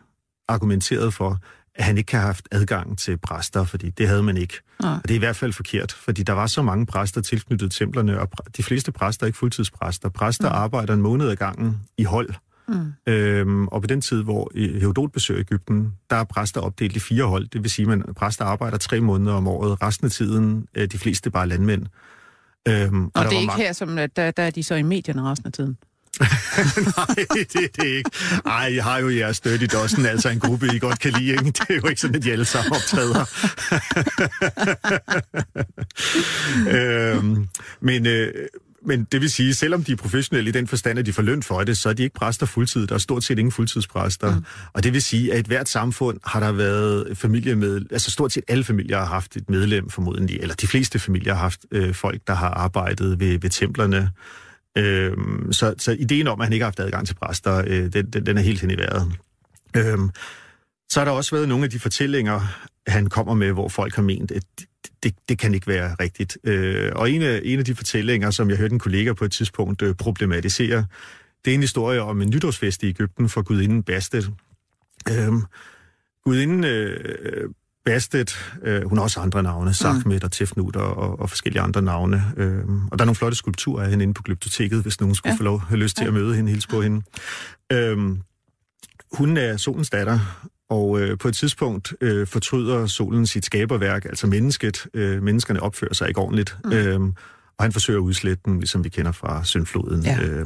[0.47, 1.39] argumenteret for,
[1.75, 4.61] at han ikke har haft adgang til præster, fordi det havde man ikke.
[4.83, 4.89] Ja.
[4.89, 8.19] Og det er i hvert fald forkert, fordi der var så mange præster tilknyttet templerne,
[8.19, 10.09] og de fleste præster er ikke fuldtidspræster.
[10.09, 10.53] Præster ja.
[10.53, 12.33] arbejder en måned ad gangen i hold.
[12.71, 13.13] Mm.
[13.13, 17.23] Øhm, og på den tid, hvor Herodot besøger Ægypten, der er præster opdelt i fire
[17.23, 17.47] hold.
[17.47, 19.81] Det vil sige, at præster arbejder tre måneder om året.
[19.81, 21.85] Resten af tiden er de fleste bare landmænd.
[22.67, 23.63] Øhm, og, og det er ikke mange...
[23.63, 25.77] her, som, der, der er de så i medierne resten af tiden?
[26.97, 28.09] Nej, det er det ikke.
[28.45, 31.31] Ej, jeg har jo jeres støtte i Dossen, altså en gruppe, I godt kan lide.
[31.31, 31.45] Ikke?
[31.45, 33.25] Det er jo ikke sådan, at de alle sammen optræder.
[37.17, 37.47] øhm,
[37.81, 38.33] men, øh,
[38.85, 41.43] men det vil sige, selvom de er professionelle i den forstand, at de får løn
[41.43, 42.87] for det, så er de ikke præster fuldtid.
[42.87, 44.35] Der er stort set ingen fuldtidspræster.
[44.35, 44.45] Mm.
[44.73, 48.31] Og det vil sige, at i hvert samfund har der været familie med, altså stort
[48.31, 51.93] set alle familier har haft et medlem formodentlig, eller de fleste familier har haft øh,
[51.93, 54.11] folk, der har arbejdet ved, ved templerne.
[54.77, 55.11] Øh,
[55.51, 58.25] så, så ideen om, at han ikke har haft adgang til præster, øh, den, den,
[58.25, 59.11] den er helt hen i vejret.
[59.75, 59.97] Øh,
[60.89, 62.41] så har der også været nogle af de fortællinger,
[62.87, 64.43] han kommer med, hvor folk har ment, at
[65.03, 66.37] det, det kan ikke være rigtigt.
[66.43, 69.31] Øh, og en af, en af de fortællinger, som jeg hørte en kollega på et
[69.31, 70.85] tidspunkt øh, problematisere,
[71.45, 74.31] det er en historie om en nytårsfest i Ægypten for gudinden Bastet.
[75.09, 75.33] Øh,
[76.23, 77.49] gudinden øh,
[77.85, 81.81] Bastet, øh, hun har også andre navne, Sakmet og Tefnut og, og, og forskellige andre
[81.81, 82.23] navne.
[82.37, 85.33] Øh, og der er nogle flotte skulpturer af hende inde på glyptoteket, hvis nogen skulle
[85.33, 85.37] ja.
[85.37, 87.01] få lov have lyst til at møde hende, hilse på hende.
[87.71, 87.97] Øh,
[89.13, 90.19] hun er solens datter,
[90.71, 94.87] og øh, på et tidspunkt øh, fortryder solen sit skaberværk, altså mennesket.
[94.93, 96.57] Øh, menneskerne opfører sig ikke ordentligt.
[96.65, 96.71] Mm.
[96.71, 96.99] Øh,
[97.57, 100.03] og han forsøger at udslette den, ligesom vi kender fra Syndfloden.
[100.03, 100.21] Ja.
[100.21, 100.45] Øh,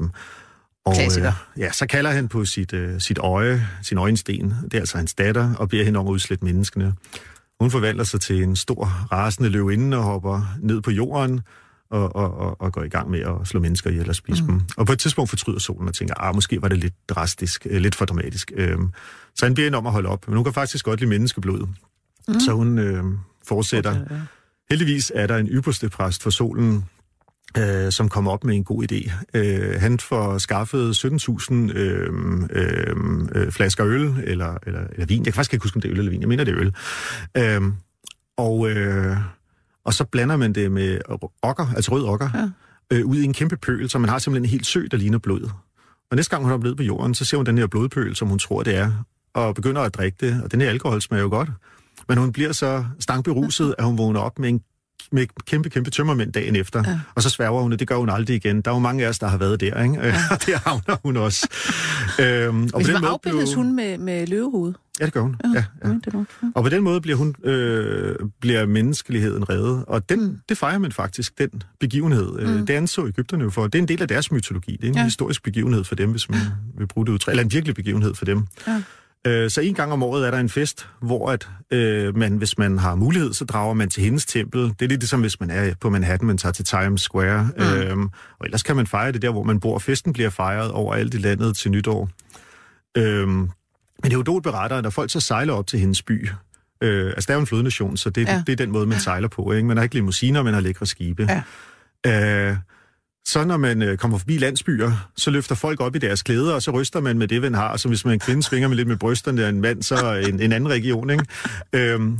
[0.85, 4.79] og øh, ja, så kalder han på sit, øh, sit øje, sin øjensten, det er
[4.79, 6.93] altså hans datter, og beder hende om at udslette menneskene.
[7.59, 11.41] Hun forvandler sig til en stor, rasende løvinde og hopper ned på jorden,
[11.89, 14.47] og, og, og, og går i gang med at slå mennesker ihjel og spise mm.
[14.49, 14.61] dem.
[14.77, 17.81] Og på et tidspunkt fortryder solen og tænker, ah, måske var det lidt drastisk, øh,
[17.81, 18.51] lidt for dramatisk.
[18.55, 18.77] Øh,
[19.35, 20.27] så han bliver en om at holde op.
[20.27, 21.67] Men hun kan faktisk godt lide menneskeblod.
[22.27, 22.39] Mm.
[22.39, 23.03] Så hun øh,
[23.47, 23.91] fortsætter.
[23.91, 24.21] Okay, ja.
[24.69, 26.85] Heldigvis er der en ypperste præst for solen,
[27.57, 29.11] øh, som kommer op med en god idé.
[29.33, 32.13] Øh, han får skaffet 17.000 øh,
[32.49, 32.95] øh,
[33.35, 35.17] øh, flasker øl, eller, eller, eller vin.
[35.17, 36.21] Jeg kan faktisk ikke huske, om det er øl eller vin.
[36.21, 36.75] Jeg mener, det er øl.
[37.37, 37.61] Øh,
[38.37, 39.17] og, øh,
[39.85, 40.99] og så blander man det med
[41.41, 42.97] okker, altså rød okker, ja.
[42.97, 45.17] øh, ud i en kæmpe pøl, så man har simpelthen en helt sø, der ligner
[45.17, 45.49] blod.
[46.11, 48.27] Og næste gang hun er blevet på jorden, så ser hun den her blodpøl, som
[48.27, 48.91] hun tror, det er,
[49.33, 50.43] og begynder at drikke det.
[50.43, 51.49] Og den her alkohol smager jo godt.
[52.09, 54.61] Men hun bliver så stangberuset, at hun vågner op med en
[55.11, 56.83] med kæmpe, kæmpe tømmermænd dagen efter.
[56.87, 56.99] Ja.
[57.15, 58.61] Og så sværger hun, det gør hun aldrig igen.
[58.61, 59.95] Der er jo mange af os, der har været der, ikke?
[60.01, 60.15] Ja.
[60.31, 61.47] og det havner hun også.
[62.19, 63.55] øhm, og Hvis på den måde afbildes blev...
[63.55, 64.73] hun med, med løvehoved?
[64.99, 65.35] Ja, det gør hun.
[65.43, 65.49] Ja,
[65.83, 65.93] ja, ja.
[66.05, 66.47] Det nok, ja.
[66.55, 69.85] Og på den måde bliver, hun, øh, bliver menneskeligheden reddet.
[69.87, 70.39] Og den, mm.
[70.49, 72.39] det fejrer man faktisk, den begivenhed.
[72.39, 72.65] Øh, mm.
[72.65, 73.63] Det anså Ægypterne jo for.
[73.63, 74.71] Det er en del af deres mytologi.
[74.71, 75.03] Det er en ja.
[75.03, 76.39] historisk begivenhed for dem, hvis man
[76.77, 77.31] vil bruge det udtryk.
[77.31, 78.47] Eller en virkelig begivenhed for dem.
[78.67, 78.81] Ja.
[79.25, 82.57] Øh, så en gang om året er der en fest, hvor at, øh, man, hvis
[82.57, 84.61] man har mulighed, så drager man til hendes tempel.
[84.61, 87.49] Det er lidt ligesom, hvis man er på Manhattan, man tager til Times Square.
[87.57, 87.63] Mm.
[87.63, 88.03] Øhm,
[88.39, 89.79] og ellers kan man fejre det der, hvor man bor.
[89.79, 92.09] Festen bliver fejret overalt i landet til nytår.
[92.97, 93.49] Øhm,
[94.03, 96.29] men Herodot beretter, at når folk så sejler op til hendes by,
[96.81, 98.43] øh, altså der er jo en flodnation, så det, ja.
[98.47, 99.51] det er den måde, man sejler på.
[99.51, 99.67] Ikke?
[99.67, 101.27] Man har ikke limousiner, man har lækre skibe.
[102.05, 102.49] Ja.
[102.49, 102.57] Øh,
[103.27, 106.61] så når man øh, kommer forbi landsbyer, så løfter folk op i deres klæder, og
[106.61, 107.77] så ryster man med det, man har.
[107.77, 110.39] Så hvis man en kvinde svinger med lidt med brysterne, og en mand, så en,
[110.41, 111.09] en anden region.
[111.09, 111.25] Ikke?
[111.73, 112.19] Øhm,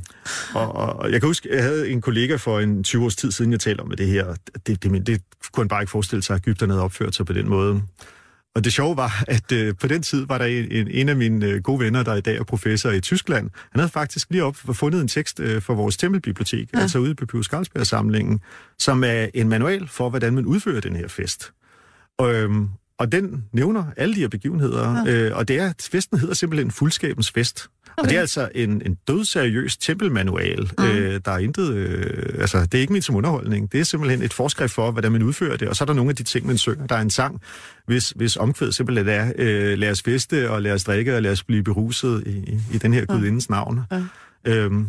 [0.54, 3.52] og, og jeg kan huske, jeg havde en kollega for en 20 års tid siden,
[3.52, 4.36] jeg talte om med det her.
[4.68, 5.22] Det, det, det
[5.54, 7.82] kunne han bare ikke forestille sig, at Ægypterne havde opført sig på den måde.
[8.56, 11.46] Og det sjove var, at øh, på den tid var der en, en af mine
[11.46, 13.50] øh, gode venner, der i dag er professor i Tyskland.
[13.72, 16.80] Han havde faktisk lige op fundet en tekst øh, for vores tempelbibliotek, ja.
[16.80, 18.40] altså ude på Pius Carlsberg-samlingen,
[18.80, 21.52] som er en manual for, hvordan man udfører den her fest.
[22.18, 25.12] Og, øhm, og den nævner alle de her begivenheder, ja.
[25.12, 27.70] øh, og det er, festen hedder simpelthen Fuldskabens Fest.
[27.98, 30.72] Og det er altså en, en dødseriøs tempelmanual.
[30.78, 30.84] Mm.
[30.84, 31.74] Øh, der er intet...
[31.74, 33.72] Øh, altså, det er ikke min som underholdning.
[33.72, 35.68] Det er simpelthen et forskrift for, hvordan man udfører det.
[35.68, 36.88] Og så er der nogle af de ting, man synger.
[36.88, 37.42] Der er en sang,
[37.88, 41.32] hvis, hvis omkvæd simpelthen er, øh, lad os feste, og lad os drikke, og lad
[41.32, 43.80] os blive beruset i, i, i den her gudindens navn.
[43.92, 44.02] Ja.
[44.46, 44.88] Øhm,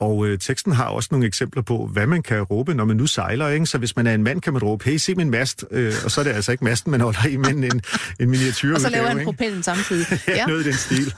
[0.00, 3.06] og øh, teksten har også nogle eksempler på, hvad man kan råbe, når man nu
[3.06, 3.48] sejler.
[3.48, 3.66] Ikke?
[3.66, 5.64] Så hvis man er en mand, kan man råbe, hey, se min mast.
[5.70, 7.82] Øh, og så er det altså ikke masten, man holder i, men en,
[8.20, 8.74] en miniatyr.
[8.74, 10.06] og så laver han propellen samtidig.
[10.28, 11.14] ja, noget i den stil.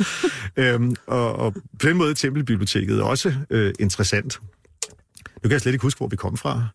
[0.56, 4.38] øhm, og, og på den måde er Tempelbiblioteket også øh, interessant.
[5.42, 6.68] Nu kan jeg slet ikke huske, hvor vi kom fra.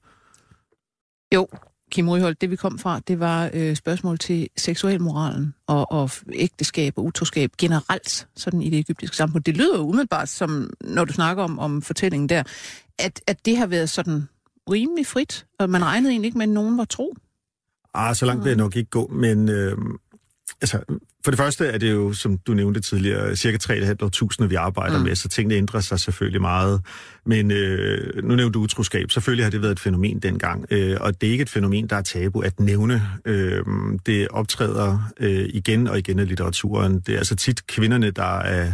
[1.34, 1.48] Jo,
[1.92, 6.98] Kim Ryholdt, det vi kom fra, det var øh, spørgsmål til seksualmoralen og, og ægteskab
[6.98, 9.44] og utroskab generelt, sådan i det egyptiske samfund.
[9.44, 12.44] Det lyder jo umiddelbart, som når du snakker om, om fortællingen der,
[13.00, 14.30] at, at det har været sådan
[14.70, 17.16] rimelig frit, og man regnede egentlig ikke med, at nogen var tro.
[17.94, 19.78] Ah, så langt vil jeg nok ikke gå, men øh,
[20.62, 20.80] altså,
[21.24, 25.04] for det første er det jo, som du nævnte tidligere, cirka 3.500, vi arbejder mm.
[25.04, 26.82] med, så tingene ændrer sig selvfølgelig meget.
[27.26, 29.12] Men øh, nu nævnte du utroskab.
[29.12, 31.96] Selvfølgelig har det været et fænomen dengang, øh, og det er ikke et fænomen, der
[31.96, 33.02] er tabu at nævne.
[33.26, 33.64] Øh,
[34.06, 37.00] det optræder øh, igen og igen i litteraturen.
[37.00, 38.72] Det er altså tit kvinderne, der er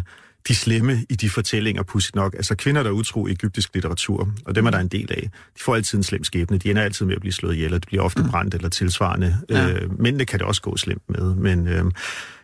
[0.48, 2.34] de slemme i de fortællinger, pudsigt nok.
[2.34, 5.30] Altså kvinder, der er utro i egyptisk litteratur, og dem er der en del af.
[5.32, 6.58] De får altid en slem skæbne.
[6.58, 8.30] De ender altid med at blive slået ihjel, og de bliver ofte mm.
[8.30, 9.38] brændt eller tilsvarende.
[9.50, 9.70] Ja.
[9.70, 11.86] Øh, mændene kan det også gå slemt med, men øh,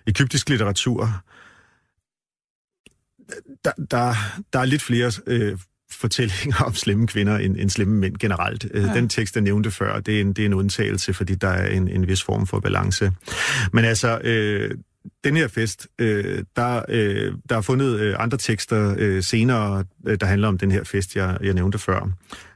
[0.08, 1.24] egyptisk litteratur,
[3.66, 4.14] der, der,
[4.54, 5.58] der er lidt flere øh,
[5.92, 8.68] fortællinger om slemme kvinder end, end slemme mænd generelt.
[8.72, 8.94] Øh, ja.
[8.94, 11.68] Den tekst, jeg nævnte før, det er en, det er en undtagelse, fordi der er
[11.68, 13.12] en, en vis form for balance.
[13.74, 14.72] Men altså, øh,
[15.24, 20.18] den her fest, øh, der, øh, der er fundet øh, andre tekster øh, senere, øh,
[20.20, 22.10] der handler om den her fest, jeg, jeg nævnte før.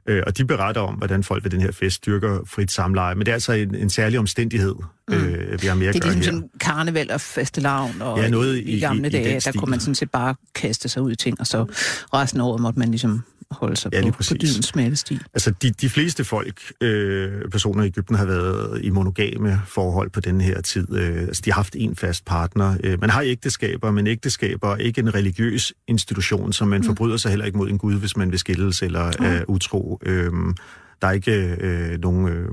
[0.07, 3.15] Øh, og de beretter om, hvordan folk ved den her fest styrker frit samleje.
[3.15, 4.75] Men det er altså en, en særlig omstændighed,
[5.07, 5.13] mm.
[5.13, 8.57] øh, vi har mere at Det er ligesom sådan karneval og fastelavn, og ja, noget
[8.57, 11.11] i, i, gamle i, dage, i der kunne man sådan set bare kaste sig ud
[11.11, 11.65] i ting, og så
[12.13, 15.19] resten af året måtte man ligesom holde sig ja, på, på dydens smalle sti.
[15.33, 20.19] Altså, de, de fleste folk, øh, personer i Ægypten, har været i monogame forhold på
[20.19, 20.87] den her tid.
[20.95, 22.77] Øh, altså, de har haft en fast partner.
[22.83, 26.87] Øh, man har ægteskaber, men ægteskaber er ikke en religiøs institution, som man mm.
[26.87, 29.25] forbryder sig heller ikke mod en gud, hvis man vil skilles eller mm.
[29.25, 29.99] er utro.
[30.05, 30.31] Øh,
[31.03, 32.49] der er ikke øh, nogen øh,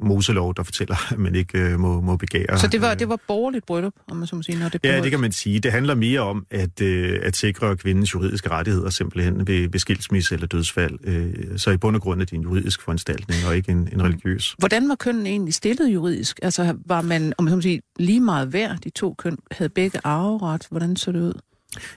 [0.00, 2.58] moselov, der fortæller, at man ikke øh, må, må begære.
[2.58, 4.58] Så det var, det var borgerligt bryllup, om man så må sige?
[4.58, 5.60] Når det ja, det kan man sige.
[5.60, 10.34] Det handler mere om at, øh, at sikre kvindens juridiske rettigheder simpelthen ved, ved skilsmisse
[10.34, 10.98] eller dødsfald.
[11.04, 14.02] Øh, så i bund og grund er det en juridisk foranstaltning, og ikke en, en
[14.02, 14.54] religiøs.
[14.58, 16.38] Hvordan var kønnen egentlig stillet juridisk?
[16.42, 19.68] Altså var man, om man så må sige, lige meget værd, de to køn, havde
[19.68, 20.66] begge arveret?
[20.70, 21.40] Hvordan så det ud?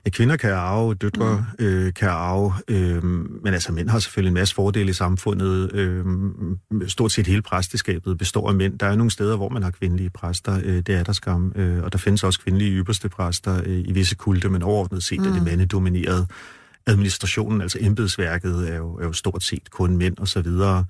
[0.06, 1.66] Ja, kvinder kan arve, døtre mm.
[1.66, 5.74] øh, kan arve, øh, men altså mænd har selvfølgelig en masse fordele i samfundet.
[5.74, 6.06] Øh,
[6.88, 8.80] stort set hele præsteskabet består af mænd.
[8.80, 11.84] Der er nogle steder, hvor man har kvindelige præster, øh, det er der skam, øh,
[11.84, 15.28] og der findes også kvindelige ypperste præster øh, i visse kulte, men overordnet set mm.
[15.28, 15.48] er det mm.
[15.48, 16.28] mandedomineret.
[16.88, 20.86] Administrationen, altså embedsværket, er jo, er jo stort set kun mænd og så videre.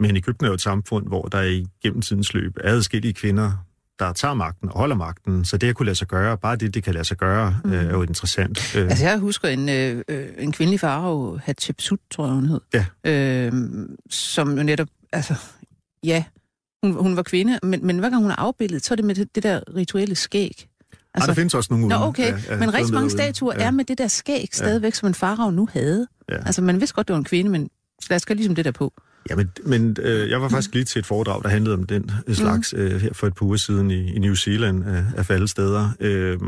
[0.00, 3.65] Men Ægypten er jo et samfund, hvor der i gennem tidens løb er adskillige kvinder,
[3.98, 5.44] der tager magten og holder magten.
[5.44, 7.72] Så det at kunne lade sig gøre, bare det, det kan lade sig gøre, mm.
[7.72, 8.76] øh, er jo interessant.
[8.76, 8.84] Øh.
[8.84, 12.86] Altså jeg husker en, øh, øh en kvindelig farve, Hatshepsut, tror jeg hun hed, ja.
[13.04, 13.52] øh,
[14.10, 15.34] som jo netop, altså
[16.04, 16.24] ja,
[16.82, 19.14] hun, hun var kvinde, men, men hver gang hun er afbildet, så er det med
[19.14, 20.68] det, det der rituelle skæg.
[21.14, 22.32] Altså, Ej, der findes også nogle Nå, okay.
[22.32, 23.66] Ja, ja, men rigtig mange statuer ja.
[23.66, 24.96] er med det der skæg stadigvæk, ja.
[24.96, 26.06] som en farve nu havde.
[26.28, 26.36] Ja.
[26.36, 27.70] Altså man vidste godt, det var en kvinde, men
[28.08, 28.92] der skal ligesom det der på.
[29.30, 32.10] Ja, men, men øh, jeg var faktisk lige til et foredrag, der handlede om den
[32.32, 32.82] slags mm.
[32.82, 35.90] øh, her for et par uger siden i, i New Zealand øh, af alle steder.
[36.00, 36.38] Øh,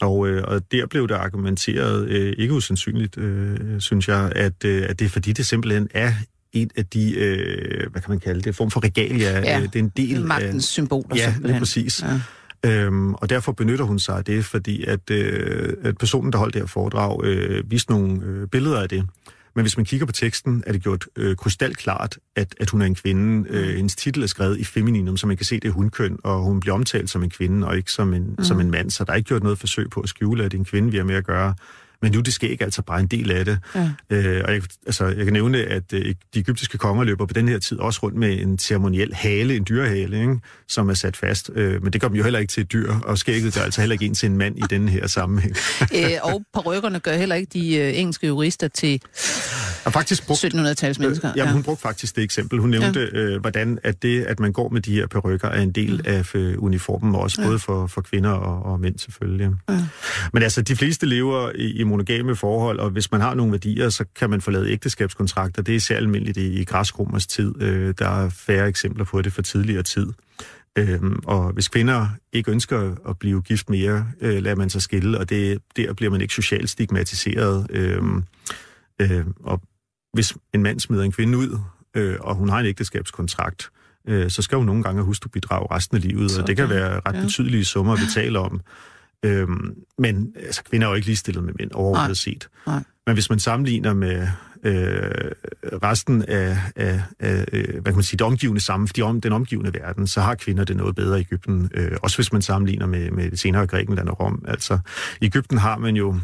[0.00, 4.86] og, øh, og der blev der argumenteret, øh, ikke usandsynligt, øh, synes jeg, at, øh,
[4.88, 6.12] at det er fordi, det simpelthen er
[6.52, 9.38] en af de, øh, hvad kan man kalde det, form for regalia.
[9.38, 11.16] Ja, øh, det er en del magtens af, symboler.
[11.16, 12.02] Ja, lige præcis.
[12.02, 12.20] Ja.
[12.64, 16.54] Øhm, og derfor benytter hun sig af det, fordi at, øh, at personen, der holdt
[16.54, 19.04] det her foredrag, øh, viste nogle øh, billeder af det.
[19.54, 22.86] Men hvis man kigger på teksten, er det gjort øh, krystalklart, at, at hun er
[22.86, 23.48] en kvinde.
[23.48, 23.76] Øh, mm.
[23.76, 26.60] hendes titel er skrevet i femininum, så man kan se, det er hundkøn, og hun
[26.60, 28.44] bliver omtalt som en kvinde, og ikke som en, mm.
[28.44, 28.90] som en mand.
[28.90, 30.90] Så der er ikke gjort noget forsøg på at skjule, at det er en kvinde,
[30.90, 31.54] vi har med at gøre.
[32.02, 33.58] Men nu det sker ikke altså bare en del af det.
[33.74, 33.90] Ja.
[34.10, 37.48] Øh, og jeg, altså, jeg kan nævne, at øh, de egyptiske konger løber på den
[37.48, 40.38] her tid også rundt med en ceremoniel hale, en dyrehale, ikke?
[40.68, 41.50] som er sat fast.
[41.54, 43.92] Øh, men det dem jo heller ikke til et dyr, og skægget gør altså heller
[43.92, 45.56] ikke en til en mand i den her sammenhæng.
[45.96, 49.00] øh, og parrykkerne gør heller ikke de øh, engelske jurister til
[49.84, 51.30] har faktisk brugt, 1700-tals mennesker.
[51.30, 52.58] Øh, jamen, hun brugte faktisk det eksempel.
[52.58, 53.18] Hun nævnte, ja.
[53.18, 56.00] øh, hvordan at det, at man går med de her perukker, er en del mm.
[56.04, 57.46] af øh, uniformen, også ja.
[57.46, 59.50] både for, for kvinder og, og mænd selvfølgelig.
[59.68, 59.78] Ja.
[60.32, 63.88] Men altså, de fleste lever i, i monogame forhold, og hvis man har nogle værdier,
[63.88, 65.62] så kan man forlade ægteskabskontrakter.
[65.62, 67.62] Det er især almindeligt i, i græskromers tid.
[67.62, 70.06] Øh, der er færre eksempler på det for tidligere tid.
[70.78, 75.18] Øhm, og hvis kvinder ikke ønsker at blive gift mere, øh, lader man sig skille,
[75.18, 77.66] og det, der bliver man ikke socialt stigmatiseret.
[77.70, 78.24] Øhm,
[79.00, 79.60] øh, og
[80.12, 81.58] hvis en mand smider en kvinde ud,
[81.96, 83.70] øh, og hun har en ægteskabskontrakt,
[84.08, 86.42] øh, så skal hun nogle gange huske bidrage resten af livet, Sådan.
[86.42, 88.60] og det kan være ret betydelige summer, vi taler om.
[89.22, 92.48] Øhm, men altså, kvinder er jo ikke ligestillet med mænd overhovedet set.
[92.66, 92.82] Nej.
[93.06, 94.28] Men hvis man sammenligner med
[94.62, 95.30] øh,
[95.82, 99.32] resten af, af, af øh, hvad kan man sige, det omgivende sammen, de om, den
[99.32, 101.70] omgivende verden, så har kvinder det noget bedre i Ægypten.
[101.74, 104.44] Øh, også hvis man sammenligner med, med det senere Grækenland og Rom.
[104.48, 104.78] Altså,
[105.20, 106.18] i Ægypten har man jo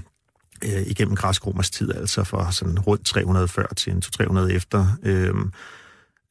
[0.65, 4.87] øh, igennem græskromers tid, altså for sådan rundt 340 til 300 efter.
[5.03, 5.35] Øh,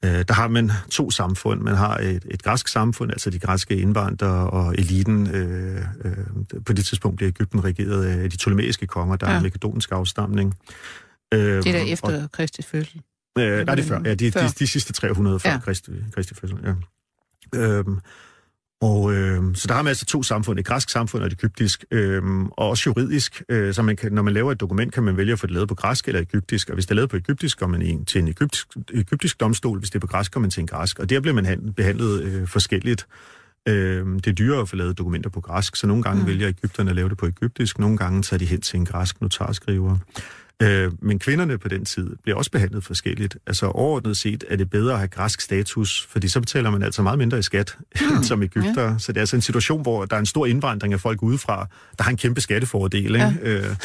[0.06, 1.62] øh, der har man to samfund.
[1.62, 5.28] Man har et, et græsk samfund, altså de græske indvandrere og eliten.
[5.28, 6.14] Øh, øh,
[6.66, 9.34] på det tidspunkt bliver Ægypten regeret af de ptolemæiske konger, der ja.
[9.34, 10.54] er en makedonsk afstamning.
[11.34, 13.02] Øh, det er der efter og, Kristi fødsel?
[13.38, 14.02] Øh, nej, det er før.
[14.06, 14.42] Ja, de, før.
[14.42, 15.60] De, de sidste 300 før ja.
[15.60, 16.74] Kristi, Kristi fødsel, ja.
[17.60, 17.86] Øh,
[18.82, 21.86] og øh, så der har man altså to samfund, et græsk samfund og et egyptisk,
[21.92, 23.44] øh, og også juridisk.
[23.50, 25.54] Øh, så man kan, når man laver et dokument, kan man vælge at få det
[25.54, 28.06] lavet på græsk eller egyptisk, og hvis det er lavet på egyptisk, går man ind
[28.06, 31.00] til en egyptisk, egyptisk domstol, hvis det er på græsk, går man til en græsk,
[31.00, 33.08] og der bliver man behandlet øh, forskelligt.
[33.68, 36.28] Øh, det er dyrere at få lavet dokumenter på græsk, så nogle gange mm.
[36.28, 39.22] vælger Ægypterne at lave det på egyptisk, nogle gange tager de hen til en græsk
[39.22, 39.98] notarskriver.
[40.62, 43.38] Øh, men kvinderne på den tid bliver også behandlet forskelligt.
[43.48, 47.02] Altså overordnet set er det bedre at have græsk status, fordi så betaler man altså
[47.02, 48.24] meget mindre i skat mm.
[48.30, 48.84] som Ægypter.
[48.84, 48.96] Ja.
[48.98, 51.68] Så det er altså en situation, hvor der er en stor indvandring af folk udefra,
[51.98, 53.06] der har en kæmpe skattefordel.
[53.06, 53.18] Ikke?
[53.18, 53.34] Ja.
[53.42, 53.76] Øh,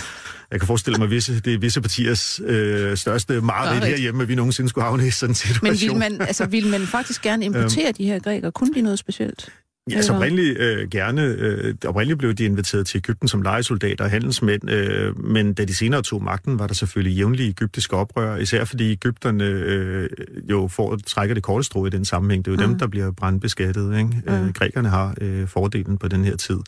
[0.51, 4.35] jeg kan forestille mig, visse, det er visse partiers øh, største mareridt herhjemme, at vi
[4.35, 5.71] nogensinde skulle havne i sådan en situation.
[5.71, 8.53] Men vil man, altså, vil man faktisk gerne importere øhm, de her grækere?
[8.53, 9.49] Kunne de noget specielt?
[9.90, 11.23] Ja, så oprindeligt øh, gerne.
[11.23, 15.77] Øh, oprindeligt blev de inviteret til Ægypten som legesoldater og handelsmænd, øh, men da de
[15.77, 20.09] senere tog magten, var der selvfølgelig jævnlige egyptiske oprør, især fordi Ægypterne øh,
[20.51, 22.45] jo får, trækker det korte strå i den sammenhæng.
[22.45, 22.71] Det er jo mm.
[22.71, 23.99] dem, der bliver brandbeskattet.
[23.99, 24.23] Ikke?
[24.27, 24.33] Mm.
[24.33, 26.59] Øh, grækerne har øh, fordelen på den her tid.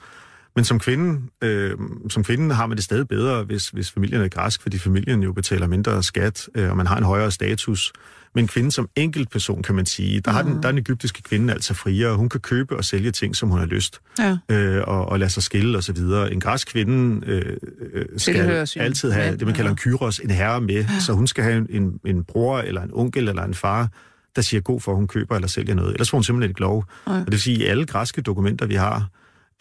[0.56, 1.78] Men som kvinde, øh,
[2.10, 5.32] som kvinde har man det stadig bedre, hvis, hvis familien er græsk, fordi familien jo
[5.32, 7.92] betaler mindre skat, øh, og man har en højere status.
[8.34, 10.36] Men kvinde som enkeltperson, kan man sige, der, mm.
[10.36, 12.16] har den, der er den egyptiske kvinde altså friere.
[12.16, 14.36] Hun kan købe og sælge ting, som hun har lyst, ja.
[14.48, 15.96] øh, og, og lade sig skille osv.
[16.32, 17.56] En græsk kvinde øh,
[17.92, 21.00] øh skal altid have det, man kalder en kyros, en herre med, ja.
[21.00, 23.88] så hun skal have en, en bror, eller en onkel, eller en far,
[24.36, 25.92] der siger god for, at hun køber eller sælger noget.
[25.92, 26.84] Ellers får hun simpelthen ikke lov.
[27.06, 27.12] Ja.
[27.12, 29.08] Og det vil sige, at i alle græske dokumenter, vi har,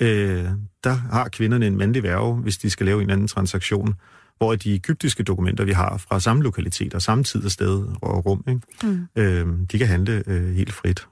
[0.01, 0.45] øh,
[0.83, 3.95] der har kvinderne en mandlig værve, hvis de skal lave en anden transaktion
[4.37, 8.43] hvor de egyptiske dokumenter, vi har fra samme lokaliteter, samme tid og sted og rum,
[8.47, 8.61] ikke?
[8.83, 9.07] Mm.
[9.15, 11.07] Øh, de kan handle øh, helt frit.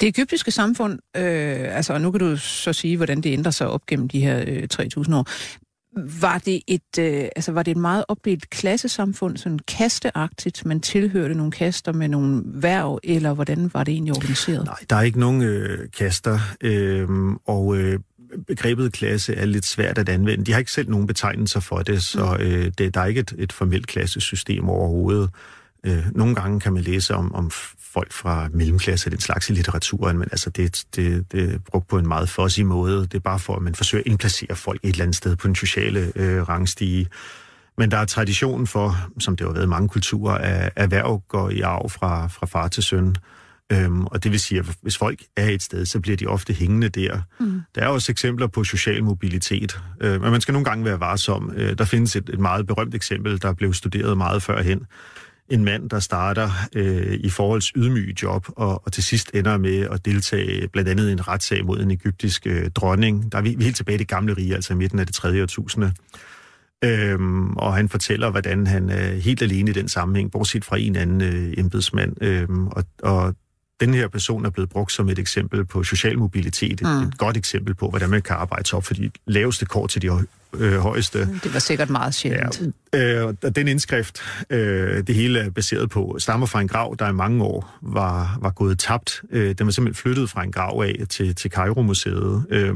[0.00, 3.86] Det egyptiske samfund, øh, altså nu kan du så sige, hvordan det ændrer sig op
[3.86, 5.26] gennem de her øh, 3.000 år,
[6.20, 11.34] Var det et, øh, altså var det et meget opdelt klassesamfund, sådan kasteagtigt, man tilhørte
[11.34, 14.64] nogle kaster med nogle værv, eller hvordan var det egentlig organiseret?
[14.64, 17.08] Nej, der er ikke nogen øh, kaster, øh,
[17.46, 18.00] og øh,
[18.46, 20.44] begrebet klasse er lidt svært at anvende.
[20.44, 22.44] De har ikke selv nogen betegnelser for det, så mm.
[22.44, 25.30] øh, det, der er ikke et, et formelt klassesystem overhovedet.
[25.86, 27.50] Øh, nogle gange kan man læse om, om
[27.96, 31.98] folk fra mellemklasse den slags i litteraturen, men altså det, det, det er brugt på
[31.98, 33.00] en meget fossig måde.
[33.00, 35.46] Det er bare for, at man forsøger at indplacere folk et eller andet sted på
[35.46, 37.06] den sociale øh, rangstige.
[37.78, 41.50] Men der er tradition for, som det har været i mange kulturer, at erhverv går
[41.50, 43.16] i arv fra, fra far til søn.
[43.72, 46.52] Øhm, og det vil sige, at hvis folk er et sted, så bliver de ofte
[46.52, 47.20] hængende der.
[47.40, 47.62] Mm.
[47.74, 51.52] Der er også eksempler på social mobilitet, øh, men man skal nogle gange være varsom.
[51.56, 54.86] Øh, der findes et, et meget berømt eksempel, der blev studeret meget førhen.
[55.48, 59.88] En mand, der starter øh, i forholds ydmyge job, og, og til sidst ender med
[59.92, 63.32] at deltage blandt andet i en retssag mod en egyptisk øh, dronning.
[63.32, 65.06] Der er vi, vi er helt tilbage i det gamle rige, altså i midten af
[65.06, 65.92] det tredje årtusinde.
[66.84, 70.96] Øhm, og han fortæller, hvordan han er helt alene i den sammenhæng, bortset fra en
[70.96, 72.22] anden øh, embedsmand.
[72.22, 73.34] Øhm, og, og
[73.80, 76.88] den her person er blevet brugt som et eksempel på social mobilitet, mm.
[76.88, 80.02] et, godt eksempel på, hvordan man kan arbejde sig op for de laveste kort til
[80.02, 80.10] de
[80.54, 81.18] øh, højeste.
[81.18, 82.62] Det var sikkert meget sjældent.
[82.92, 86.96] Ja, øh, og den indskrift, øh, det hele er baseret på, stammer fra en grav,
[86.98, 89.22] der i mange år var, var gået tabt.
[89.30, 92.46] Øh, den var simpelthen flyttet fra en grav af til, til Cairo-museet.
[92.50, 92.74] Øh,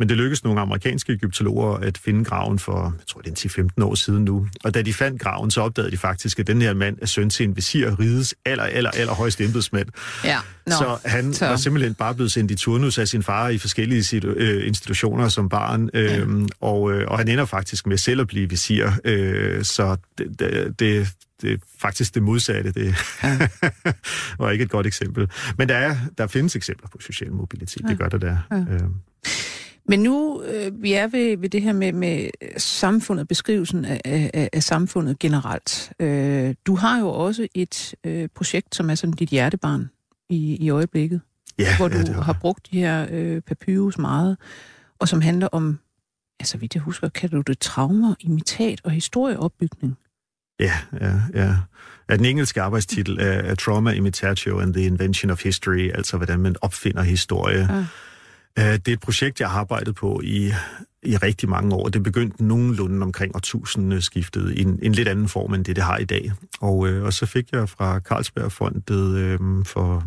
[0.00, 3.84] men det lykkedes nogle amerikanske egyptologer at finde graven for, jeg tror det er 10-15
[3.84, 4.46] år siden nu.
[4.64, 7.30] Og da de fandt graven, så opdagede de faktisk, at den her mand er søn
[7.30, 9.88] til en visir, rides aller, aller, aller højeste embedsmand.
[10.24, 10.38] Ja.
[10.66, 10.72] No.
[10.76, 11.46] Så han så.
[11.46, 15.48] var simpelthen bare blevet sendt i turnus af sin far i forskellige øh, institutioner som
[15.48, 15.90] barn.
[15.94, 16.24] Øh, ja.
[16.60, 18.90] og, øh, og han ender faktisk med selv at blive visir.
[19.04, 21.08] Øh, så det, det, det
[21.42, 22.72] det er faktisk det modsatte.
[22.72, 23.48] Det ja.
[24.38, 25.30] var ikke et godt eksempel.
[25.58, 27.82] Men der, er, der findes eksempler på social mobilitet.
[27.82, 27.88] Ja.
[27.88, 28.36] Det gør der der.
[28.50, 28.56] Ja.
[28.56, 28.80] Øh.
[29.88, 34.50] Men nu øh, vi er ved, ved det her med, med samfundet, beskrivelsen af, af,
[34.52, 35.92] af samfundet generelt.
[36.00, 39.90] Øh, du har jo også et øh, projekt, som er sådan dit hjertebarn
[40.28, 41.20] i, i øjeblikket.
[41.58, 44.36] Ja, hvor du ja, har brugt de her øh, papyrus meget,
[44.98, 45.78] og som handler om,
[46.40, 49.96] altså vidt jeg husker, kan du det traumer, imitat og historieopbygning.
[50.60, 51.54] Ja, ja, ja.
[52.10, 56.56] ja den engelske arbejdstitel er Trauma Imitatio and the Invention of History, altså hvordan man
[56.60, 57.58] opfinder historie.
[57.58, 57.84] Ja.
[58.58, 60.52] Øh, det er et projekt, jeg har arbejdet på i,
[61.02, 61.88] i rigtig mange år.
[61.88, 65.98] Det begyndte nogenlunde omkring årtusindskiftet i en, en lidt anden form end det, det har
[65.98, 66.32] i dag.
[66.60, 70.04] Og, øh, og så fik jeg fra Carlsbergfondet øh, for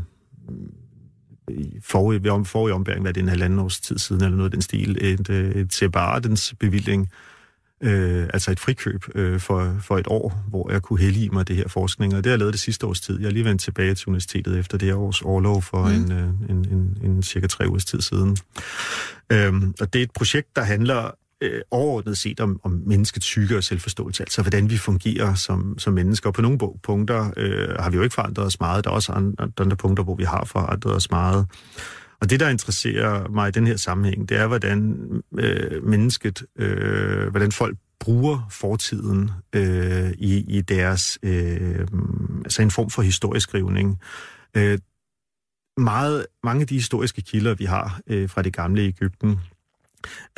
[1.82, 4.62] forrige, forrige ombæring, hvad det er en halvanden års tid siden, eller noget af den
[4.62, 7.10] stil, et, øh, et separatens bevilling
[7.83, 11.55] øh, altså et frikøb øh, for, for et år, hvor jeg kunne hellige mig det
[11.55, 13.19] her forskning, og det har jeg lavet det sidste års tid.
[13.19, 15.93] Jeg er lige vendt tilbage til universitetet efter det her års overlov for mm.
[15.93, 18.38] en, øh, en, en, en cirka tre ugers tid siden.
[19.31, 23.57] Øhm, og det er et projekt, der handler øh, overordnet set om, om menneskets psyke
[23.57, 26.29] og selvforståelse, altså hvordan vi fungerer som, som mennesker.
[26.29, 28.83] Og på nogle punkter øh, har vi jo ikke forandret os meget.
[28.83, 31.47] Der er også andre, andre punkter, hvor vi har forandret os meget.
[32.23, 34.97] Og det, der interesserer mig i den her sammenhæng, det er, hvordan
[35.38, 41.88] øh, mennesket, øh, hvordan folk bruger fortiden øh, i, i deres, øh,
[42.45, 43.99] altså en form for historieskrivning.
[44.57, 44.79] Øh,
[45.77, 49.29] meget, mange af de historiske kilder, vi har øh, fra det gamle Ægypten,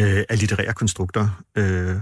[0.01, 1.43] øh, er litterære konstrukter.
[1.57, 1.95] Øh,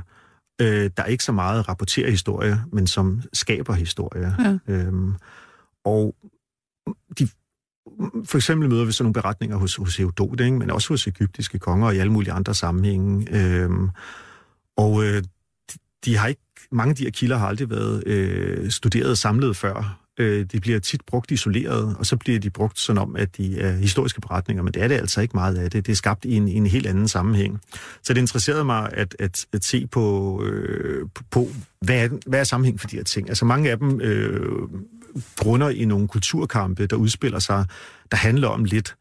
[0.62, 4.36] øh, der er ikke så meget rapporterer historie, men som skaber historie.
[4.40, 4.74] Ja.
[4.74, 4.94] Øh,
[5.86, 6.16] og
[7.20, 7.28] de
[8.26, 10.58] for eksempel møder vi sådan nogle beretninger hos, hos Herodot, ikke?
[10.58, 13.28] men også hos egyptiske konger og i alle mulige andre sammenhænge.
[13.32, 13.90] Øhm,
[14.78, 15.24] og øh,
[15.74, 16.42] de, de har ikke,
[16.72, 20.00] mange af de her kilder har aldrig været øh, studeret samlet før.
[20.20, 23.60] Øh, de bliver tit brugt isoleret, og så bliver de brugt sådan om, at de
[23.60, 25.86] er historiske beretninger, men det er det altså ikke meget af det.
[25.86, 27.62] Det er skabt i en, i en helt anden sammenhæng.
[28.04, 31.48] Så det interesserede mig at, at, at se på, øh, på
[31.82, 33.30] hvad, er, hvad er sammenhæng for de her ting.
[33.30, 34.70] Altså mange af dem øh,
[35.38, 37.66] grunder i nogle kulturkampe, der udspiller sig,
[38.12, 38.96] der handler om lidt,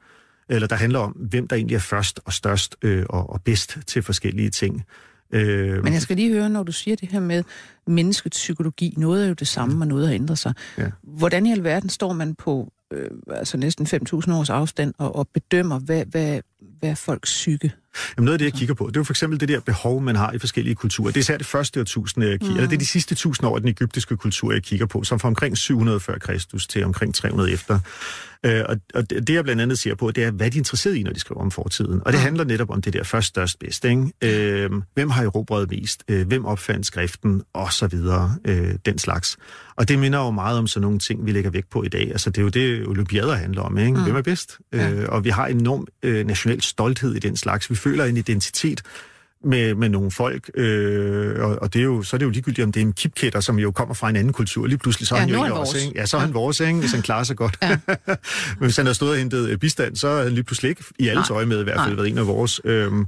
[0.49, 3.79] eller der handler om, hvem der egentlig er først og størst øh, og, og bedst
[3.87, 4.85] til forskellige ting.
[5.33, 7.45] Øh, Men jeg skal lige høre, når du siger det her med
[7.87, 10.55] menneskets psykologi, noget er jo det samme, og noget har ændret sig.
[10.79, 10.91] Ja.
[11.03, 15.79] Hvordan i alverden står man på øh, altså næsten 5.000 års afstand og, og bedømmer,
[15.79, 16.41] hvad, hvad,
[16.79, 17.73] hvad folks psyke?
[18.17, 20.03] Jamen noget af det, jeg kigger på, det er jo for eksempel det der behov,
[20.03, 21.09] man har i forskellige kulturer.
[21.09, 22.57] Det er især det første årtusinde, jeg kigger, mm.
[22.57, 25.21] eller det er de sidste tusind år af den egyptiske kultur, jeg kigger på, som
[25.21, 27.79] fra omkring 700 før Kristus til omkring 300 efter.
[28.45, 30.97] Øh, og, og det, jeg blandt andet ser på, det er, hvad de er interesseret
[30.97, 32.03] i, når de skriver om fortiden.
[32.05, 33.85] Og det handler netop om det der først, størst, bedst.
[33.85, 34.13] Ikke?
[34.23, 36.05] Øh, hvem har erobret mest?
[36.09, 37.43] Øh, hvem opfandt skriften?
[37.53, 38.37] Og så videre.
[38.45, 39.37] Øh, den slags.
[39.77, 42.11] Og det minder jo meget om sådan nogle ting, vi lægger vægt på i dag.
[42.11, 43.79] Altså, det er jo det, olympiader handler om.
[43.79, 43.93] Ikke?
[43.93, 44.03] Mm.
[44.03, 44.59] Hvem er bedst?
[44.73, 44.91] Ja.
[44.91, 47.71] Øh, og vi har enorm øh, national stolthed i den slags.
[47.71, 48.83] Vi føler en identitet
[49.45, 52.65] med, med nogle folk, øh, og, og det er jo, så er det jo ligegyldigt,
[52.65, 54.67] om det er en kipkætter, som jo kommer fra en anden kultur.
[54.67, 55.85] Lige pludselig så er Ja, han jo ikke vores.
[55.85, 55.99] ikke?
[56.01, 56.79] Ja, så er han vores, ikke?
[56.79, 57.59] hvis han klarer sig godt.
[57.63, 57.69] Ja.
[58.59, 60.85] Men hvis han har stået og hentet øh, bistand, så er han lige pludselig ikke
[60.99, 61.37] i alles Nej.
[61.37, 61.97] øje med i hvert fald Nej.
[61.97, 62.61] været en af vores.
[62.65, 63.07] Øhm,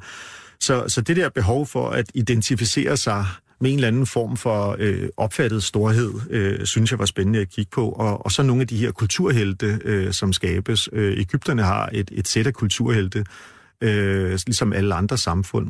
[0.61, 3.27] så, så det der behov for at identificere sig
[3.61, 7.51] med en eller anden form for øh, opfattet storhed, øh, synes jeg var spændende at
[7.51, 7.89] kigge på.
[7.89, 10.89] Og, og så nogle af de her kulturhelte, øh, som skabes.
[10.93, 13.25] Øh, Ægypterne har et, et sæt af kulturhelte,
[13.81, 15.69] øh, ligesom alle andre samfund.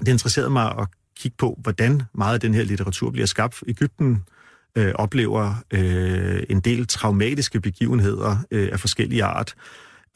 [0.00, 3.62] Det interesserede mig at kigge på, hvordan meget af den her litteratur bliver skabt.
[3.66, 4.22] Ægypten
[4.76, 9.54] øh, oplever øh, en del traumatiske begivenheder øh, af forskellige art.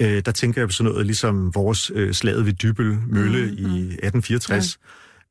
[0.02, 3.52] Øh, der tænker jeg på sådan noget ligesom vores øh, slaget ved Dybel Mølle mm,
[3.52, 4.78] i 1864.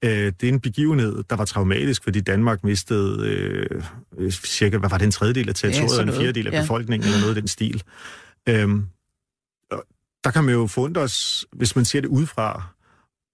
[0.04, 0.10] Ja.
[0.10, 3.82] Øh, det er en begivenhed, der var traumatisk, fordi Danmark mistede øh,
[4.18, 6.62] øh, cirka, hvad var det, en tredjedel af territoriet, og en fjerdedel af Ja.
[6.62, 7.84] befolkningen, eller noget af den stil.
[8.50, 8.86] Øhm,
[10.24, 12.73] der kan man jo fundre os, hvis man ser det udefra,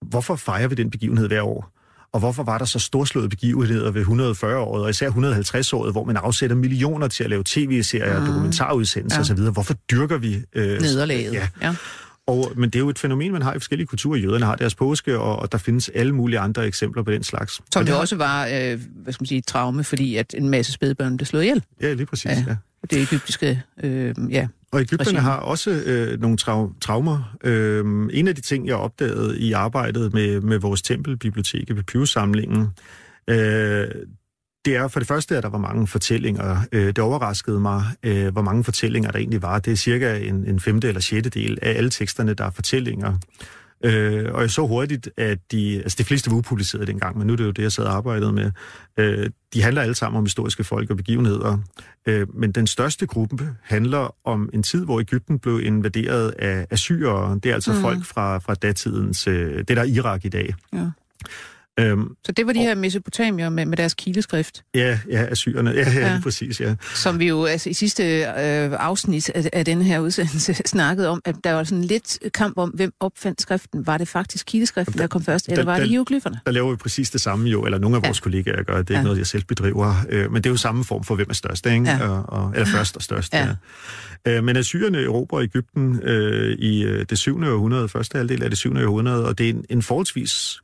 [0.05, 1.75] hvorfor fejrer vi den begivenhed hver år?
[2.13, 6.55] Og hvorfor var der så storslåede begivenheder ved 140-året, og især 150-året, hvor man afsætter
[6.55, 8.25] millioner til at lave tv-serier, mm.
[8.25, 9.43] dokumentarudsendelser Ja.
[9.43, 9.51] osv.?
[9.53, 10.41] Hvorfor dyrker vi...
[10.55, 11.33] Øh, Nederlaget.
[11.33, 11.75] Ja, ja.
[12.27, 14.17] og, men det er jo et fænomen, man har i forskellige kulturer.
[14.19, 17.53] Jøderne har deres påske, og, og der findes alle mulige andre eksempler på den slags.
[17.53, 20.35] Som Og det har- også var, øh, hvad skal man sige, et traume, fordi at
[20.37, 21.63] en masse spædbørn blev slået ihjel.
[21.81, 22.25] Ja, lige præcis.
[22.25, 22.43] Ja.
[22.47, 22.55] Ja.
[22.91, 24.47] Det egyptiske, øh, ja.
[24.71, 25.19] Og Ægypterne regime.
[25.21, 27.35] har også øh, nogle trau- traumer.
[27.43, 32.67] Øh, en af de ting, jeg opdagede i arbejdet med, med vores tempelbibliotek ved Pius-samlingen,
[33.29, 33.87] øh,
[34.65, 36.57] det er for det første, at der var mange fortællinger.
[36.71, 39.59] Øh, det overraskede mig, øh, hvor mange fortællinger der egentlig var.
[39.59, 43.17] Det er cirka en, en femte eller sjette del af alle teksterne, der er fortællinger.
[43.83, 47.33] Øh, og jeg så hurtigt, at de, altså de fleste var upublicerede dengang, men nu
[47.33, 48.51] er det jo det, jeg sad og arbejdede med.
[48.97, 51.57] Øh, de handler alle sammen om historiske folk og begivenheder.
[52.05, 57.39] Øh, men den største gruppe handler om en tid, hvor Ægypten blev invaderet af assyrer.
[57.39, 57.81] Det er altså mm.
[57.81, 60.55] folk fra, fra datidens, øh, det der er Irak i dag.
[60.73, 60.89] Ja.
[61.79, 65.69] Øhm, Så det var de her mesopotamier med, med deres kileskrift, ja, ja, assyrerne.
[65.71, 66.13] Ja, ja, Ja.
[66.13, 66.19] ja.
[66.23, 66.75] præcis, ja.
[66.95, 71.21] som vi jo altså, i sidste øh, afsnit af, af den her udsendelse snakkede om,
[71.25, 73.87] at der var sådan lidt kamp om, hvem opfandt skriften.
[73.87, 76.39] Var det faktisk kileskriften, der kom først, eller der- var det der- hieroglyferne?
[76.45, 78.07] Der laver vi præcis det samme jo, eller nogle af Ja.
[78.07, 78.77] vores kollegaer gør.
[78.77, 78.99] Det er Ja.
[78.99, 79.93] ikke noget, jeg selv bedriver.
[80.09, 81.89] Øh, men det er jo samme form for, hvem er størst, ikke?
[81.89, 82.07] Ja.
[82.09, 83.47] Og, og, eller først og størst, Ja.
[84.25, 84.31] ja.
[84.37, 87.43] Øh, men assyrerne erobrer Ægypten øh, i øh, det 7.
[87.43, 88.75] århundrede, første halvdel af det 7.
[88.75, 90.59] århundrede, og det er en, en forholdsvis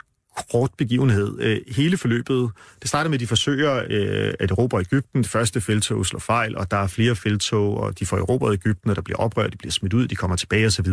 [0.52, 1.40] kort begivenhed.
[1.40, 2.50] Øh, hele forløbet,
[2.82, 5.24] det starter med, at de forsøger øh, at erobre Ægypten.
[5.24, 8.90] Det første feltog slår fejl, og der er flere feltog, og de får erobret Ægypten,
[8.90, 10.86] og der bliver oprør, de bliver smidt ud, de kommer tilbage osv.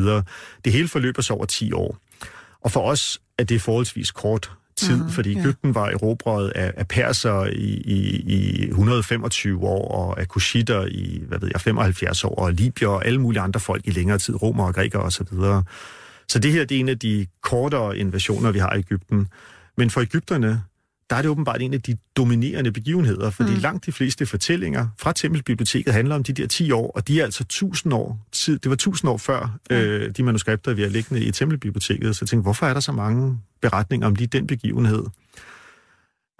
[0.64, 1.99] Det hele forløber sig over 10 år.
[2.61, 5.40] Og for os er det forholdsvis kort tid, mm, fordi ja.
[5.40, 11.22] Ægypten var erobret af, af perser i, i, i 125 år, og af kushitter i,
[11.28, 14.43] hvad ved jeg, 75 år, og libyer og alle mulige andre folk i længere tid,
[14.43, 15.26] romer og grækere osv.
[15.26, 15.62] Så,
[16.28, 19.28] så det her det er en af de kortere invasioner, vi har i Ægypten.
[19.76, 20.62] Men for Ægypterne,
[21.10, 23.60] der er det åbenbart en af de dominerende begivenheder, fordi mm.
[23.60, 27.24] langt de fleste fortællinger fra Tempelbiblioteket handler om de der 10 år, og de er
[27.24, 28.58] altså 1000 år tid.
[28.58, 29.76] Det var 1000 år før mm.
[29.76, 32.16] øh, de manuskripter, vi har liggende i Tempelbiblioteket.
[32.16, 35.04] Så jeg tænkte, hvorfor er der så mange beretninger om lige den begivenhed?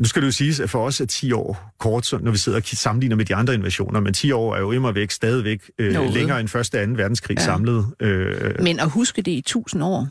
[0.01, 2.59] Nu skal det jo siges, at for os er 10 år kort, når vi sidder
[2.59, 5.93] og sammenligner med de andre invasioner, men 10 år er jo immer væk stadigvæk øh,
[5.93, 6.12] Noget.
[6.12, 6.93] længere end første og 2.
[6.97, 7.45] verdenskrig Ja.
[7.45, 7.86] samlet.
[8.01, 10.09] Øh, Men at huske det i tusind år,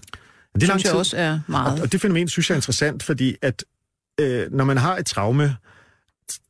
[0.56, 1.82] det synes jeg også er Og, meget.
[1.82, 3.64] og det fænomen synes jeg er interessant, fordi at
[4.20, 5.56] øh, når man har et traume,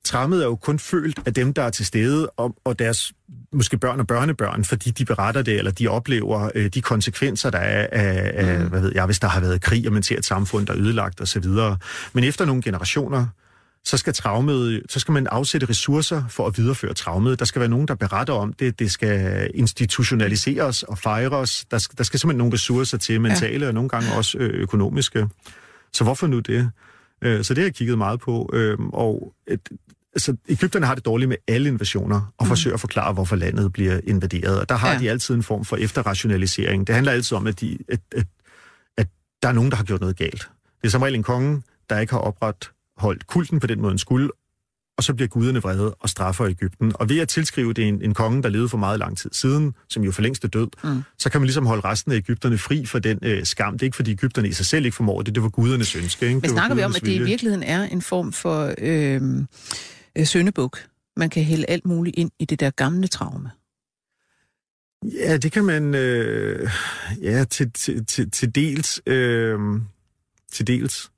[0.04, 3.14] traumet er jo kun følt af dem, der er til stede, og, og deres
[3.54, 7.58] måske børn og børnebørn, fordi de beretter det, eller de oplever øh, de konsekvenser, der
[7.58, 8.68] er af, af Mm.
[8.68, 10.80] hvad ved jeg, hvis der har været krig, og man ser et samfund, der er
[10.80, 11.46] ødelagt osv.
[12.14, 13.26] Men efter nogle generationer,
[13.86, 17.40] så skal traumet, så skal man afsætte ressourcer for at videreføre traumet.
[17.40, 18.80] Der skal være nogen, der beretter om det.
[18.80, 21.66] Det skal institutionaliseres og fejres.
[21.72, 23.68] Der skal, der skal simpelthen nogle ressourcer til, mentale ja.
[23.68, 25.28] og nogle gange også øh, økonomiske.
[25.94, 26.72] Så hvorfor nu det?
[27.22, 28.50] Øh, Så det har jeg kigget meget på.
[28.54, 29.70] Øh, Og et,
[30.14, 34.00] altså, Ægypterne har det dårligt med alle invasioner, og forsøger at forklare, hvorfor landet bliver
[34.04, 34.60] invaderet.
[34.60, 35.00] Og der har ja.
[35.00, 36.88] de altid en form for efterrationalisering.
[36.88, 38.28] Det handler altid om, at, de, at, at,
[38.98, 39.08] at
[39.42, 40.50] der er nogen, der har gjort noget galt.
[40.82, 44.00] Det er som regel en konge, der ikke har opretholdt kulten på den måde, den
[44.00, 44.30] skulle,
[44.98, 46.92] og så bliver guderne vrede og straffer Ægypten.
[46.96, 49.74] Og ved at tilskrive det en, en konge, der levede for meget lang tid siden,
[49.90, 51.04] som jo for længst er død, mm.
[51.18, 53.74] så kan man ligesom holde resten af Ægypterne fri for den øh, skam.
[53.74, 56.28] Det er ikke, fordi Ægypterne i sig selv ikke formår det, det var gudernes ønske.
[56.28, 56.40] Ikke?
[56.40, 59.22] Men snakker vi om, at det i virkeligheden er en form for øh,
[60.18, 60.80] øh, søndebuk?
[61.18, 63.52] Man kan hælde alt muligt ind i det der gamle traume.
[65.04, 65.96] Ja, det kan man...
[65.96, 66.70] Øh,
[67.22, 69.02] ja, til, til, til, til dels.
[69.06, 69.60] Øh,
[70.52, 71.11] til dels.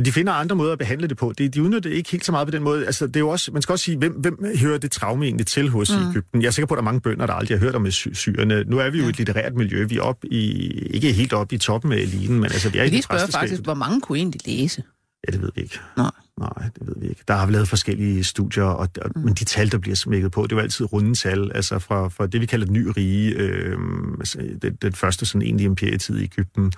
[0.00, 1.32] Men de finder andre måder at behandle det på.
[1.38, 2.86] De, de udnytter det ikke helt så meget på den måde.
[2.86, 5.46] Altså, det er jo også, man skal også sige, hvem, hvem hører det traume egentlig
[5.46, 6.10] til hos mm.
[6.10, 6.42] Ægypten?
[6.42, 8.08] Jeg er sikker på, at der er mange bønder, der aldrig har hørt om sy-
[8.12, 8.64] syrene.
[8.64, 9.10] Nu er vi jo ja.
[9.10, 9.84] et litterært miljø.
[9.84, 10.40] Vi er op i,
[10.70, 13.28] ikke helt oppe i toppen af eliten, men altså, vi er Jeg i det spørge
[13.32, 14.82] faktisk, hvor mange kunne egentlig læse?
[15.28, 15.78] Ja, det ved vi ikke.
[15.96, 16.10] Nej.
[16.38, 17.22] Nej, det ved vi ikke.
[17.28, 19.22] Der har vi lavet forskellige studier, og, og, mm.
[19.22, 21.52] men de tal, der bliver smækket på, det er jo altid runde tal.
[21.54, 23.78] Altså fra, fra det, vi kalder den ny rige, øh,
[24.20, 26.72] altså det, det første sådan egentlig imperietid i Ægypten,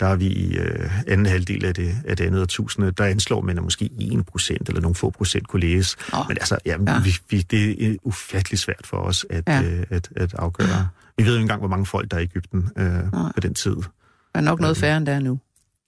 [0.00, 3.40] der er vi i øh, anden halvdel af det, af det andet årtusinde, der anslår
[3.40, 5.96] man, at måske 1 procent eller nogle få procent kunne læse.
[6.14, 6.92] Åh, Men altså, ja, ja.
[6.92, 7.00] ja.
[7.00, 9.60] Vi, vi, det er ufatteligt svært for os at, Ja.
[9.60, 9.70] ja.
[9.70, 10.88] øh, at, at afgøre.
[11.18, 13.02] Vi ved jo ikke engang, hvor mange folk der er i Ægypten øh,
[13.34, 13.74] på den tid.
[13.74, 13.82] Der
[14.34, 15.38] er nok noget færre, end der er nu.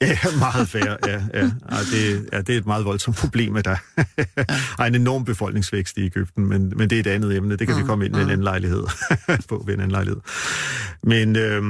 [0.02, 1.22] Ja, meget færre, ja.
[1.34, 1.50] ja.
[1.68, 3.76] Ej, det, ja, det er et meget voldsomt problem, at der
[4.78, 7.56] er en enorm befolkningsvækst i Ægypten, men, men det er et andet emne.
[7.56, 8.84] Det kan vi komme ind med en anden lejlighed
[9.48, 10.20] på ved en anden lejlighed.
[11.02, 11.62] Men øh,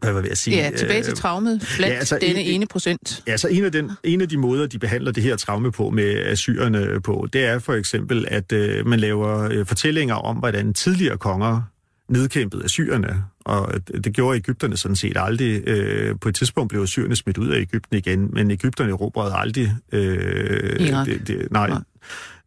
[0.00, 0.56] hvad var jeg ved at sige?
[0.56, 3.22] Ja, tilbage til Øh, traumet blandt ja, altså, denne en- ene procent.
[3.26, 5.90] Ja, så en af, den, en af de måder, de behandler det her traume på
[5.90, 10.74] med assyrerne på, det er for eksempel, at øh, man laver øh, fortællinger om, hvordan
[10.74, 11.60] tidligere konger
[12.08, 13.24] nedkæmpede assyrerne.
[13.44, 13.72] Og
[14.04, 15.68] det gjorde Ægypterne sådan set aldrig.
[15.68, 19.72] Øh, på et tidspunkt blev assyrerne smidt ud af Ægypten igen, men Ægypterne erobrede aldrig...
[19.92, 21.06] Øh, Irak.
[21.06, 21.68] det, det, nej.
[21.68, 21.78] Nej.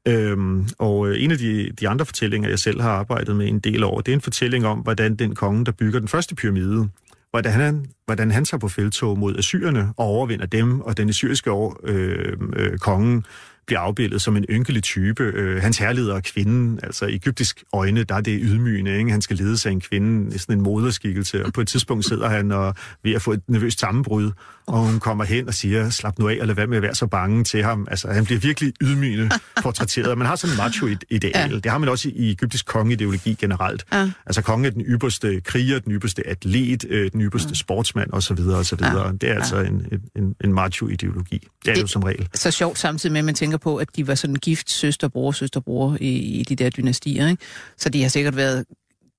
[0.07, 3.59] Øhm, og øh, en af de, de andre fortællinger, jeg selv har arbejdet med en
[3.59, 6.89] del over, det er en fortælling om, hvordan den konge, der bygger den første pyramide,
[7.31, 11.51] hvordan han, hvordan han tager på feltog mod assyrerne og overvinder dem, og den assyriske
[11.51, 13.23] år, øh, øh, konge
[13.69, 15.23] bliver afbildet som en ynkelig type.
[15.23, 19.11] Øh, hans herleder er kvinden, altså i egyptisk øjne, der er det ydmygende, ikke?
[19.11, 22.51] Han skal ledes af en kvinde, sådan en moderskikkelse, og på et tidspunkt sidder han
[22.51, 24.31] og ved at få et nervøst sammenbrud,
[24.67, 26.95] og hun kommer hen og siger, slap nu af, og lad være med at være
[26.95, 27.87] så bange til ham.
[27.91, 29.29] Altså, han bliver virkelig ydmygende
[29.63, 30.17] portrætteret.
[30.17, 31.31] Man har sådan en macho-ideal.
[31.35, 31.47] Ja.
[31.47, 31.59] Ja.
[31.59, 33.85] Det har man også i egyptisk kongeideologi generelt.
[33.93, 34.09] Ja.
[34.25, 38.39] Altså, kongen er den ypperste kriger, den ypperste atlet, øh, den ypperste sportsmand osv.
[38.39, 38.79] osv.
[38.81, 39.11] Ja.
[39.21, 41.47] Det er altså en, en, en macho-ideologi.
[41.65, 42.27] Det er Det- jo som regel.
[42.33, 45.97] Så sjovt samtidig med, at man tænker på, at de var sådan gift søster-bror, søster-bror
[45.99, 47.27] i, i de der dynastier.
[47.27, 47.43] Ikke?
[47.77, 48.65] Så de har sikkert været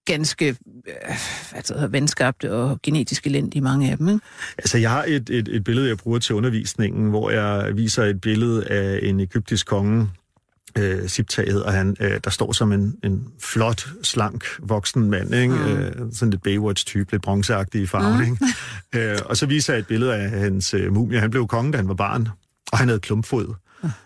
[0.05, 1.16] ganske øh,
[1.53, 4.09] altså, venskabte og genetisk elendige, mange af dem.
[4.09, 4.20] Ikke?
[4.59, 8.20] Altså, jeg har et, et, et billede, jeg bruger til undervisningen, hvor jeg viser et
[8.20, 10.09] billede af en egyptisk konge,
[10.78, 15.55] øh, Siptaget, og han, øh, der står som en, en flot, slank, voksen mand, ikke?
[15.55, 15.61] Mm.
[15.61, 18.32] Øh, sådan lidt Baywatch-type, lidt bronzeagtig i farven, mm.
[18.93, 19.12] ikke?
[19.12, 21.20] Øh, og så viser jeg et billede af hans øh, mumie.
[21.20, 22.28] Han blev konge, da han var barn,
[22.72, 23.55] og han havde klumpfod.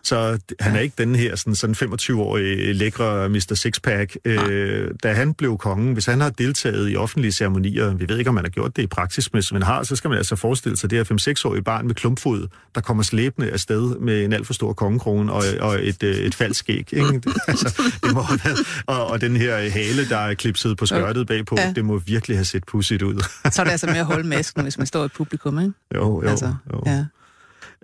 [0.03, 3.53] Så han er ikke den her sådan, sådan 25-årige lækre Mr.
[3.55, 4.17] Sixpack.
[4.25, 8.29] Øh, da han blev konge, hvis han har deltaget i offentlige ceremonier, vi ved ikke,
[8.29, 10.37] om man har gjort det i praksis, men som man har, så skal man altså
[10.37, 14.47] forestille sig det her 5-6-årige barn med klumpfod, der kommer slæbende afsted med en alt
[14.47, 16.93] for stor kongekrone og, og et, øh, et falsk skæg.
[16.93, 17.23] Ikke?
[17.49, 21.27] Altså, det må have været, og, og den her hale, der er klipset på skørtet
[21.27, 21.73] bagpå, Ja.
[21.77, 23.25] det må virkelig have set pudsigt ud.
[23.51, 25.59] Så er det altså med at holde masken, hvis man står i publikum.
[25.59, 25.73] Ikke?
[25.95, 26.83] jo, jo, altså, jo.
[26.87, 27.05] Ja.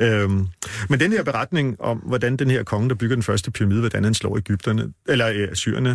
[0.01, 0.47] Øhm,
[0.89, 4.05] men den her beretning om, hvordan den her konge, der bygger den første pyramide, hvordan
[4.05, 5.91] han slår Ægypterne, eller øh, syrerne,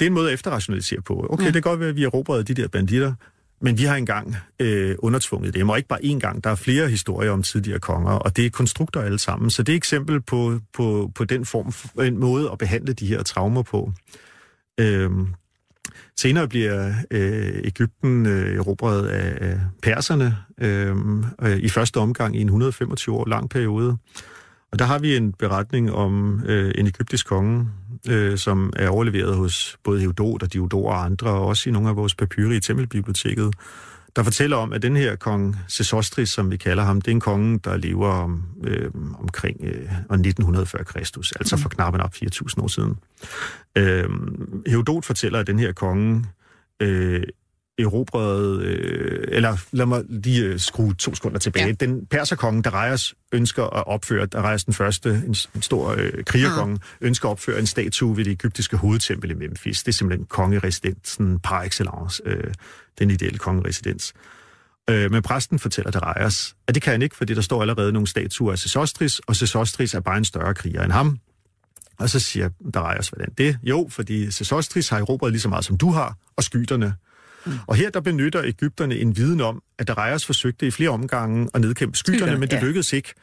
[0.00, 1.26] det er en måde at efterrationalisere på.
[1.30, 1.46] Okay, Ja.
[1.46, 3.14] det kan godt være, at vi erobrede de der banditter,
[3.60, 6.44] men vi har engang øh, undertvunget dem, og ikke bare én gang.
[6.44, 9.50] Der er flere historier om tidligere konger, og det er konstrukter alle sammen.
[9.50, 13.06] Så det er et eksempel på, på, på den form, en måde at behandle de
[13.06, 13.92] her traumer på.
[14.80, 15.26] Øhm,
[16.16, 20.96] Senere bliver øh, Ægypten øh, erobret af, af perserne øh,
[21.42, 23.96] øh, i første omgang i en 125 år lang periode.
[24.72, 27.68] Og der har vi en beretning om øh, en egyptisk konge,
[28.08, 31.88] øh, som er overleveret hos både Herodot og Diodor og andre, og også i nogle
[31.88, 33.54] af vores papyrer i Tempelbiblioteket,
[34.16, 37.20] der fortæller om, at den her kong Sesostris, som vi kalder ham, det er en
[37.20, 42.14] konge, der lever om, øh, omkring øh, år 1900 før Kristus, altså for knap op
[42.14, 42.98] 4.000 år siden.
[43.78, 44.08] Øh,
[44.66, 46.24] Herodot fortæller, at den her konge
[46.80, 47.22] øh,
[47.78, 51.66] erobrede, øh, eller lad mig lige øh, skrue to sekunder tilbage.
[51.66, 51.72] Ja.
[51.72, 57.06] Den perserkonge, Darius, ønsker at opføre, Darius den første, en, en stor øh, krigerkonge, mm.
[57.06, 59.82] ønsker at opføre en statue ved det egyptiske hovedtempel i Memphis.
[59.82, 62.54] Det er simpelthen kongeresidensen par excellence, øh,
[62.98, 64.12] den ideelle kongeresidens.
[64.90, 68.08] Øh, men præsten fortæller Darius, at det kan han ikke, fordi der står allerede nogle
[68.08, 71.18] statuer af Sesostris, og Sesostris er bare en større kriger end ham.
[71.98, 73.58] Og så siger Darius, hvordan det?
[73.62, 76.94] Jo, fordi Sesostris har erobret lige så meget, som du har, og skyterne.
[77.46, 77.52] Mm.
[77.66, 81.60] Og her der benytter Ægypterne en viden om, at Darius forsøgte i flere omgange at
[81.60, 82.62] nedkæmpe skyterne, Skyterne, men det ja.
[82.62, 83.14] lykkedes ikke.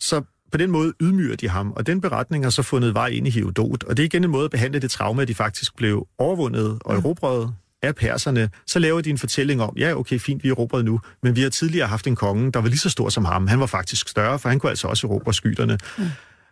[0.00, 3.26] Så på den måde ydmyger de ham, og den beretning har så fundet vej ind
[3.26, 3.84] i Herodot.
[3.84, 6.78] Og det er igen en måde at behandle det traume, at de faktisk blev overvundet
[6.84, 8.50] og erobret af perserne.
[8.66, 11.42] Så laver de en fortælling om, ja, okay, fint, vi er erobret nu, men vi
[11.42, 13.46] har tidligere haft en konge, der var lige så stor som ham.
[13.46, 15.78] Han var faktisk større, for han kunne altså også erobre skyterne.
[15.98, 16.04] Mm.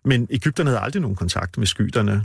[0.05, 2.25] Men Ægypterne havde aldrig nogen kontakt med skyterne.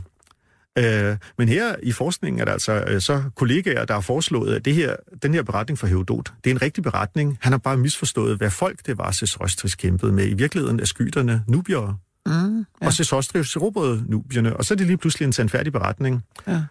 [0.78, 4.64] Øh, men her i forskningen er der altså øh, så kollegaer, der har foreslået, at
[4.64, 7.38] det her, den her beretning fra Herodot, det er en rigtig beretning.
[7.40, 10.28] Han har bare misforstået, hvad folk det var, Sesostris kæmpede med.
[10.28, 11.96] I virkeligheden er skyterne nubiere.
[12.26, 12.86] Mm, ja.
[12.86, 14.56] Og Sesostris erobrede nubierne.
[14.56, 16.24] Og så er det lige pludselig en sandfærdig beretning.
[16.46, 16.62] Ja.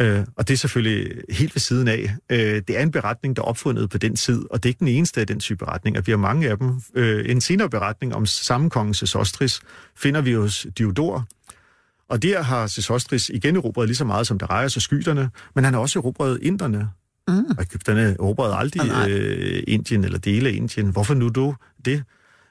[0.00, 2.16] Øh, og det er selvfølgelig helt ved siden af.
[2.30, 4.78] Øh, det er en beretning, der er opfundet på den tid, og det er ikke
[4.78, 6.00] den eneste af den type beretninger.
[6.00, 6.82] Vi har mange af dem.
[6.94, 9.60] Øh, en senere beretning om sammenkongen Sesostris
[9.96, 11.28] finder vi hos Diodor,
[12.08, 15.64] og der har Sesostris igen erobret lige så meget, som der rejer sig skyterne, men
[15.64, 16.88] han har også erobret inderne.
[17.28, 17.44] Mm.
[17.44, 20.90] Og Ægypterne erobrede aldrig oh, øh, Indien eller dele af Indien.
[20.90, 22.02] Hvorfor nu du det?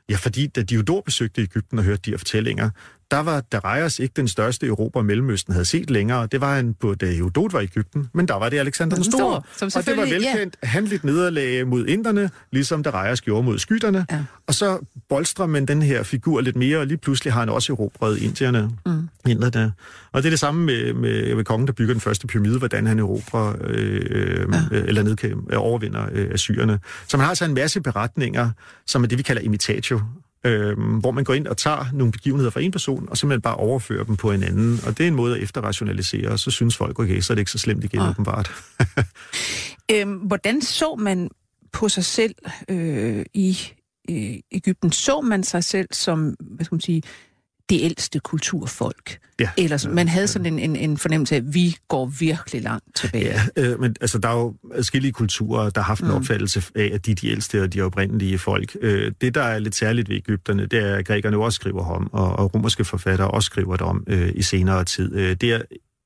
[0.09, 2.69] Ja, fordi da Diodor besøgte Ægypten og hørte de her fortællinger,
[3.11, 6.27] der var Darius ikke den største Europa Mellemøsten havde set længere.
[6.31, 9.03] Det var han på, da Herodot var i Egypten, men der var det Alexander den
[9.03, 9.41] Store.
[9.57, 10.57] Som og det var velkendt.
[10.63, 10.67] Ja.
[10.67, 14.05] Han lidt nederlag mod inderne, ligesom Darius gjorde mod skytterne.
[14.11, 14.23] Ja.
[14.47, 14.79] Og så
[15.09, 18.71] bolstrer man den her figur lidt mere, og lige pludselig har han også erobret indierne.
[18.85, 19.09] Mm.
[19.27, 19.73] Inderne.
[20.11, 22.87] Og det er det samme med, med, med kongen, der bygger den første pyramide, hvordan
[22.87, 24.77] han erobrer, øh, ja.
[24.77, 26.79] eller nedkæmper, overvinder øh, assyrerne.
[27.07, 28.49] Så man har altså en masse beretninger,
[28.85, 30.01] som er det, vi kalder imitatio
[30.47, 33.55] øh, hvor man går ind og tager nogle begivenheder fra en person, og simpelthen bare
[33.55, 34.79] overfører dem på en anden.
[34.85, 37.41] Og det er en måde at efterrationalisere, og så synes folk, okay, så er det
[37.41, 38.09] ikke så slemt igen, ja.
[38.09, 38.51] åbenbart.
[39.91, 41.29] øhm, hvordan så man
[41.71, 42.35] på sig selv
[42.69, 43.57] øh, i
[44.09, 44.91] øh, Ægypten?
[44.91, 47.01] Så man sig selv som, hvad skal man sige,
[47.69, 49.19] det ældste kulturfolk.
[49.39, 49.49] Ja.
[49.57, 53.25] Eller man havde sådan en, en, en fornemmelse af, at vi går virkelig langt tilbage.
[53.25, 56.13] Ja, øh, men altså, der er jo forskellige kulturer, der har haft en mm.
[56.13, 58.77] opfattelse af, at de er de ældste og de oprindelige folk.
[58.81, 62.13] Øh, det, der er lidt særligt ved Ægypterne, det er, at grækerne også skriver om,
[62.13, 65.15] og, og romerske forfattere også skriver det om øh, i senere tid.
[65.15, 65.61] Øh, det er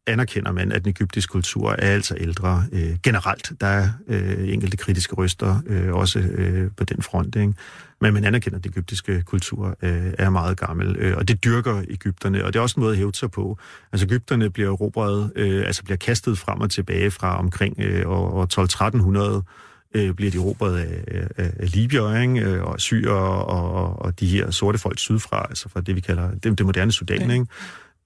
[0.07, 3.51] anerkender man, at den egyptiske kultur er altså ældre øh, generelt.
[3.61, 7.35] Der er øh, enkelte kritiske røster øh, også øh, på den front.
[7.35, 7.53] Ikke?
[8.01, 11.83] Men man anerkender, at den egyptiske kultur øh, er meget gammel, øh, og det dyrker
[11.89, 13.57] Ægypterne, og det er også en måde at hæve sig på.
[13.91, 19.39] Altså Ægypterne bliver erobret, øh, altså bliver kastet frem og tilbage fra omkring øh, år
[19.39, 21.03] 12-1300, øh, bliver de erobret af,
[21.37, 22.41] af, af Libyer, ikke?
[22.41, 26.31] Øh, og syre og, og de her sorte folk sydfra, altså fra det, vi kalder
[26.31, 27.45] det, det moderne Sudan, ikke?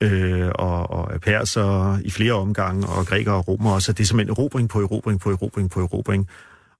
[0.01, 4.37] Øh, og, og perser i flere omgange, og grækere og romere, så det er simpelthen
[4.37, 6.27] erobring på erobring på erobring på erobring.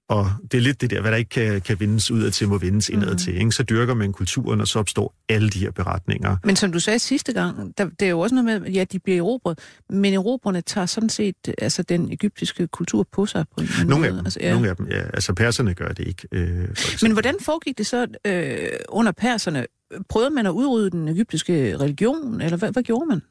[0.08, 2.48] Og det er lidt det der, hvad der ikke kan, kan vindes ud af til,
[2.48, 3.18] må vindes indad mm.
[3.18, 3.36] til.
[3.36, 3.52] Ikke?
[3.52, 6.36] Så dyrker man kulturen, og så opstår alle de her beretninger.
[6.44, 8.98] Men som du sagde sidste gang, der, det er jo også noget med, ja, de
[8.98, 9.58] bliver erobret,
[9.90, 14.06] men erobrerne tager sådan set altså, den egyptiske kultur på sig på en nogle måde.
[14.06, 14.52] Af dem, altså, ja.
[14.52, 15.02] Nogle af dem, ja.
[15.02, 16.28] Altså perserne gør det ikke.
[16.32, 16.68] Øh,
[17.02, 19.66] men hvordan foregik det så øh, under perserne?
[20.08, 23.22] Prøvede man at udrydde den egyptiske religion, eller hvad, hvad gjorde man?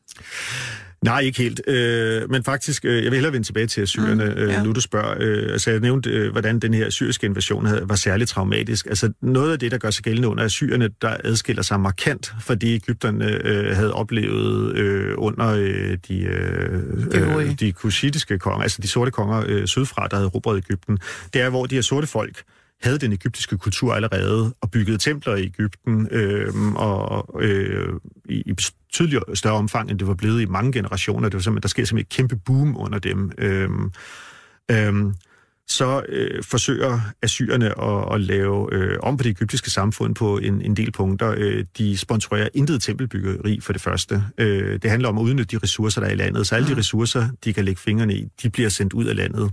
[1.06, 1.62] Nej, ikke helt.
[1.68, 4.58] Øh, men faktisk, øh, jeg vil hellere vende tilbage til Assyrerne, mm, ja.
[4.58, 5.16] øh, nu du spørger.
[5.20, 8.86] Øh, altså, jeg nævnte, øh, hvordan den her syriske invasion havde, var særligt traumatisk.
[8.86, 12.56] Altså, noget af det, der gør sig gældende under Assyrerne, der adskiller sig markant fra
[12.56, 18.82] det, Ægypterne øh, havde oplevet øh, under øh, de, øh, øh, de kushitiske konger, altså
[18.82, 21.00] de sorte konger øh, sydfra, der havde erobret Ægypten.
[21.34, 22.44] Det er, hvor de her sorte folk
[22.82, 27.94] havde den egyptiske kultur allerede og byggede templer i Ægypten øh, og øh,
[28.30, 28.56] i, i
[28.94, 31.30] tydeligere større omfang, end det var blevet i mange generationer.
[31.30, 33.32] Det var simpelthen, der sker simpelthen et kæmpe boom under dem.
[33.38, 33.70] Øh,
[34.72, 35.14] øh,
[35.68, 40.62] så øh, forsøger assyrerne at, at lave øh, om på det egyptiske samfund på en,
[40.62, 41.34] en del punkter.
[41.38, 44.24] Øh, de sponsorerer intet tempelbyggeri for det første.
[44.38, 46.48] Øh, det handler om at udnytte de ressourcer, der er i landet.
[46.48, 46.78] Så alle de mm.
[46.78, 49.52] ressourcer, de kan lægge fingrene i, de bliver sendt ud af landet.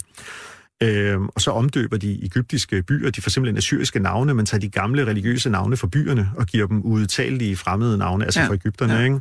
[0.82, 4.68] Øh, og så omdøber de egyptiske byer, de får simpelthen assyriske navne, men tager de
[4.68, 8.48] gamle religiøse navne fra byerne og giver dem udtalelige fremmede navne, altså ja.
[8.48, 8.94] fra Ægypterne.
[8.94, 9.04] Ja.
[9.04, 9.20] Ikke?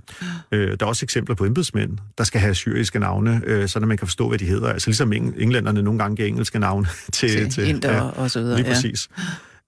[0.51, 3.97] Øh, der er også eksempler på embedsmænd, der skal have assyriske navne, øh, så man
[3.97, 4.69] kan forstå, hvad de hedder.
[4.69, 7.29] Altså ligesom englænderne nogle gange giver engelske navne til...
[7.29, 8.57] Til, til inder ja, og så videre.
[8.57, 9.09] Lige præcis.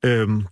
[0.04, 0.10] Ja.
[0.10, 0.46] Øhm,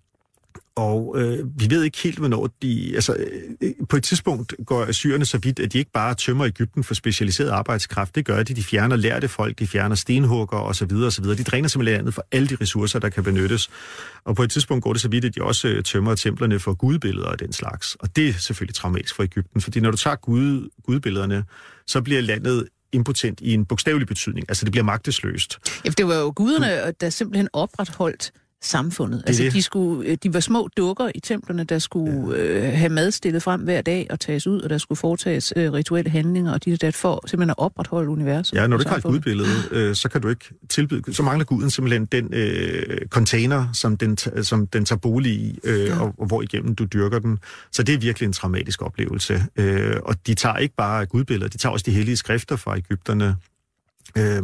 [0.82, 2.92] og øh, vi ved ikke helt, hvornår de...
[2.96, 3.16] Altså,
[3.62, 6.94] øh, på et tidspunkt går assyrerne så vidt, at de ikke bare tømmer Ægypten for
[6.94, 8.16] specialiseret arbejdskraft.
[8.16, 8.54] Det gør de.
[8.54, 10.92] De fjerner lærte folk, de fjerner stenhugger osv.
[10.92, 11.26] osv.
[11.26, 13.70] De dræner simpelthen landet for alle de ressourcer, der kan benyttes.
[14.26, 16.74] Og på et tidspunkt går det så vidt, at de også øh, tømmer templerne for
[16.74, 17.96] gudbilleder og den slags.
[17.96, 21.44] Og det er selvfølgelig traumatisk for Ægypten, fordi når du tager gud, gudbillederne,
[21.88, 24.46] så bliver landet impotent i en bogstavelig betydning.
[24.50, 25.60] Altså, det bliver magtesløst.
[25.86, 28.32] Ja, det var jo guderne, der simpelthen opretholdt
[28.64, 29.22] samfundet.
[29.22, 29.54] Det altså, det.
[29.54, 32.68] De, skulle, øh, de var små dukker i templerne, der skulle ja.
[32.68, 35.74] øh, have mad stillet frem hver dag og tages ud, og der skulle foretages øh,
[35.74, 38.54] rituelle handlinger, og de der for simpelthen at opretholde universet.
[38.58, 41.46] Ja, når du ikke har et gudbillede, øh, så kan du ikke tilbyde, så mangler
[41.46, 46.00] guden simpelthen den øh, container, som den, som den tager bolig i, øh, ja.
[46.00, 47.40] og, og hvor igennem du dyrker den.
[47.72, 49.46] Så det er virkelig en traumatisk oplevelse.
[49.56, 53.36] Øh, og de tager ikke bare gudbilleder, de tager også de hellige skrifter fra Ægypterne.
[54.18, 54.44] Øh,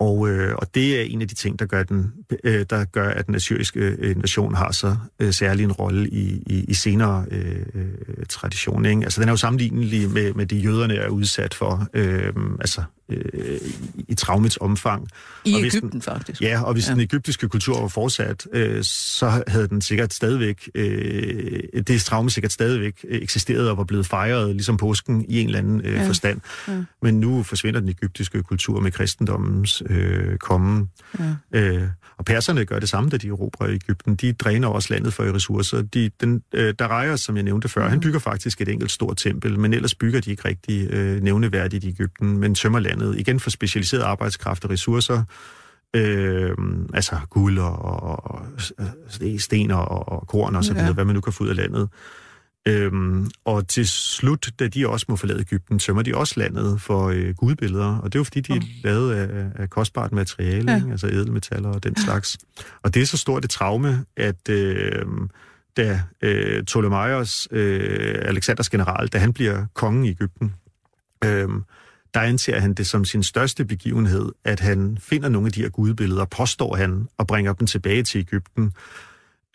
[0.00, 2.12] Og, øh, og det er en af de ting, der gør, den,
[2.44, 6.42] øh, der gør at den assyriske øh, invasion har så øh, særlig en rolle i,
[6.46, 7.86] i, i senere øh, øh,
[8.28, 8.86] tradition.
[8.86, 9.02] Ikke?
[9.02, 13.58] Altså, den er jo sammenlignelig med, med de jøderne er udsat for, øh, altså øh,
[14.08, 15.08] i traumets omfang.
[15.44, 16.42] I og hvis Ægypten, den, faktisk.
[16.42, 16.92] Ja, og hvis Ja.
[16.92, 22.52] den egyptiske kultur var fortsat, øh, så havde den sikkert stadigvæk, øh, det traume sikkert
[22.52, 26.08] stadigvæk eksisteret og var blevet fejret, ligesom påsken, i en eller anden øh, ja.
[26.08, 26.40] forstand.
[26.68, 26.82] Ja.
[27.02, 30.88] Men nu forsvinder den egyptiske kultur med kristendommens øh, komme.
[31.52, 31.58] Ja.
[31.60, 31.88] Øh,
[32.24, 34.14] og perserne gør det samme, da de erobrer Ægypten.
[34.16, 35.82] De dræner også landet for ressourcer.
[35.82, 37.90] De, den, øh, Darius, som jeg nævnte før, Mhm.
[37.90, 41.84] han bygger faktisk et enkelt stort tempel, men ellers bygger de ikke rigtig øh, nævneværdigt
[41.84, 45.22] i Ægypten, men tømmer landet igen for specialiseret arbejdskraft og ressourcer.
[45.96, 46.50] Øh,
[46.94, 48.46] altså guld og, og, og
[49.38, 50.92] sten og, og korn og så videre, ja.
[50.92, 51.88] hvad man nu kan få ud af landet.
[52.68, 57.08] Øhm, og til slut, da de også må forlade Ægypten, tømmer de også landet for
[57.08, 57.96] øh, gudbilleder.
[57.98, 60.76] Og det er jo fordi, de er lavet af, af kostbart materiale, Ja.
[60.76, 60.90] ikke?
[60.90, 62.38] altså edelmetaller og den slags.
[62.82, 65.04] Og det er så stort et traume, at øh,
[65.76, 70.54] da øh, Ptolemaios, øh, Alexanders general, da han bliver konge i Ægypten,
[71.24, 71.48] øh,
[72.14, 75.68] der anser han det som sin største begivenhed, at han finder nogle af de her
[75.68, 78.72] gudbilleder, påstår han, og bringer dem tilbage til Ægypten.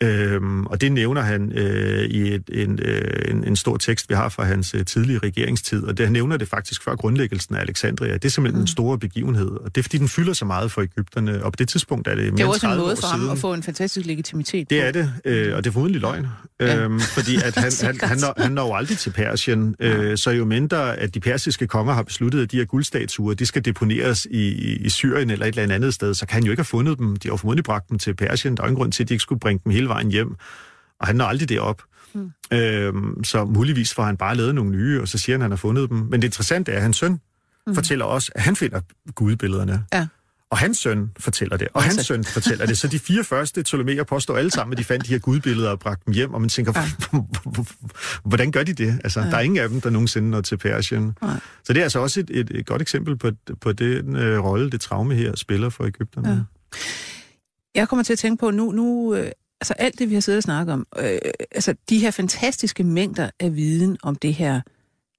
[0.02, 4.14] Øhm, og det nævner han øh, i et, en, øh, en, en stor tekst, vi
[4.14, 7.60] har fra hans øh, tidlige regeringstid, og det, han nævner det faktisk før grundlæggelsen af
[7.60, 8.12] Alexandria.
[8.14, 8.62] Det er simpelthen mm.
[8.62, 11.56] en stor begivenhed, og det er fordi, den fylder så meget for Ægypterne, og på
[11.56, 13.32] det tidspunkt er det mere Det er også en 30 måde for ham siden.
[13.32, 14.86] at få en fantastisk legitimitet Det på.
[14.86, 16.26] er det, øh, og det er formodentlig løgn.
[16.60, 16.76] Ja.
[16.76, 20.44] Øhm, fordi at han, han, han, når, han når aldrig til Persien, øh, så jo
[20.44, 24.48] mindre, at de persiske konger har besluttet, at de her guldstatuer, de skal deponeres i,
[24.48, 26.98] i, i Syrien eller et eller andet sted, så kan han jo ikke have fundet
[26.98, 27.16] dem.
[27.16, 28.56] De har formodentlig bragt dem til Persien.
[28.56, 30.36] Der er ingen grund til, at de ikke skulle bringe dem hele vejen hjem.
[31.00, 31.82] Og han når aldrig det op.
[32.14, 32.32] Mm.
[32.52, 35.50] Øhm, så muligvis får han bare lavet nogle nye, og så siger han, at han
[35.50, 35.98] har fundet dem.
[35.98, 37.20] Men det interessante er, at hans søn
[37.66, 37.74] mm.
[37.74, 38.80] fortæller også, at han finder
[39.14, 39.84] gudebillederne.
[39.92, 40.06] Ja.
[40.50, 42.78] Og hans søn fortæller det, og hans søn fortæller det.
[42.78, 45.78] Så de fire første Ptolemæer påstår alle sammen, at de fandt de her gudbilleder og
[45.78, 46.72] bragte dem hjem, og man tænker,
[48.28, 49.00] hvordan gør de det?
[49.04, 49.26] Altså, ja.
[49.26, 51.16] der er ingen af dem, der nogensinde når til Persien.
[51.22, 51.40] Nej.
[51.64, 53.30] Så det er altså også et, et, et godt eksempel på,
[53.60, 56.28] på den øh, rolle, det traume her spiller for Ægypterne.
[56.28, 56.34] Ja.
[56.34, 56.40] Ja.
[57.74, 59.30] Jeg kommer til at tænke på nu, nu øh,
[59.60, 61.18] altså alt det, vi har siddet og snakket om, øh,
[61.50, 64.60] altså de her fantastiske mængder af viden om det her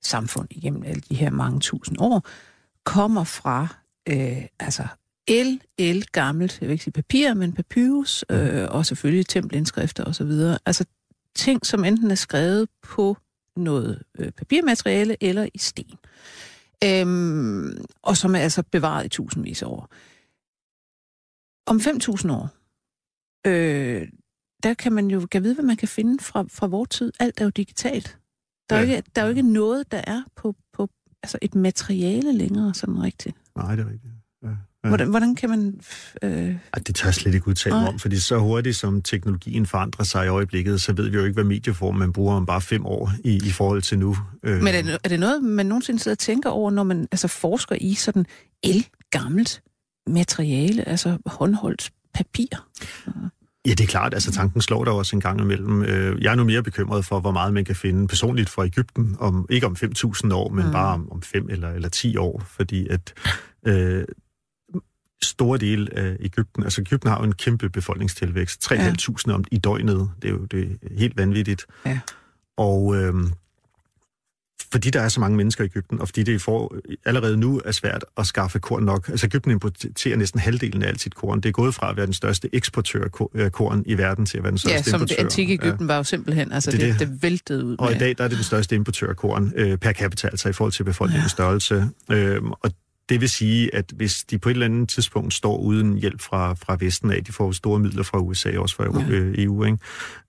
[0.02, 2.28] samfund igennem alle de her mange tusind år,
[2.84, 3.68] kommer fra
[4.10, 4.88] øh, altså
[5.28, 10.32] el, el gammelt, jeg vil ikke sige papir, men papyrus, øh, og selvfølgelig tempelindskrifter osv.
[10.66, 10.86] Altså
[11.36, 13.18] ting, som enten er skrevet på
[13.56, 15.98] noget øh, papirmateriale eller i sten.
[16.84, 19.90] Øhm, og som er altså bevaret i tusindvis af år.
[21.66, 22.50] Om 5.000 år,
[23.48, 24.08] øh,
[24.64, 27.12] der kan man jo kan vide, hvad man kan finde fra, fra vores tid.
[27.20, 28.18] Alt er jo digitalt.
[28.70, 28.96] Der er, ja.
[28.96, 30.90] Ikke, der er jo ikke noget, der er på, på
[31.24, 33.36] altså et materiale længere, sådan rigtigt.
[33.56, 34.14] Nej, det er rigtigt.
[34.44, 34.50] Ja.
[34.84, 34.88] Ja.
[34.88, 35.80] Hvordan, hvordan kan man...
[36.22, 40.06] Øh, Ej, det jeg slet ikke udtale mig om, fordi så hurtigt som teknologien forandrer
[40.06, 42.86] sig i øjeblikket, så ved vi jo ikke, hvad medieform man bruger om bare fem
[42.86, 44.18] år i, i forhold til nu.
[44.44, 47.08] Øh, men er det, er det noget, man nogensinde sidder og tænker over, når man
[47.12, 48.26] altså forsker i sådan
[48.64, 49.62] el-gammelt
[50.08, 52.48] materiale, altså håndholdt papir?
[53.68, 54.14] Ja, det er klart.
[54.14, 55.84] Altså, tanken slår der også en gang imellem.
[55.84, 59.16] Øh, Jeg er nu mere bekymret for, hvor meget man kan finde personligt fra Ægypten,
[59.20, 60.72] om, ikke om 5.000 år, men Mm.
[60.72, 63.14] bare om, om 5 eller, eller 10 år, fordi at
[63.68, 64.04] øh,
[65.24, 69.34] store del af Ægypten, altså Ægypten har jo en kæmpe befolkningstilvækst, 3.500 ja.
[69.34, 71.66] om i døgnet, det er jo det er helt vanvittigt.
[71.86, 72.00] Ja.
[72.58, 73.14] Og øh,
[74.72, 77.72] fordi der er så mange mennesker i Ægypten, og fordi det for, allerede nu er
[77.72, 79.10] svært at skaffe korn nok.
[79.10, 81.42] Altså Ægypten importerer næsten halvdelen af alt sit korn.
[81.42, 84.26] Det er gået fra at være den største eksportør af ko- af korn i verden
[84.26, 85.24] til at være den største Ja, som det importør.
[85.24, 87.24] antikke Ægypten var jo simpelthen, altså det, Det det, det.
[87.24, 87.96] væltede ud Og med.
[87.96, 90.54] i dag der er det den største importør af korn øh, per capita, altså i
[90.54, 91.44] forhold til befolkningens Ja.
[91.44, 91.60] ja.
[91.60, 91.90] størrelse.
[92.12, 92.72] Øhm, og
[93.12, 96.54] det vil sige, at hvis de på et eller andet tidspunkt står uden hjælp fra,
[96.54, 99.06] fra Vesten af, de får store midler fra USA, også fra Ja.
[99.06, 99.20] ja.
[99.20, 99.78] øh, EU, ikke?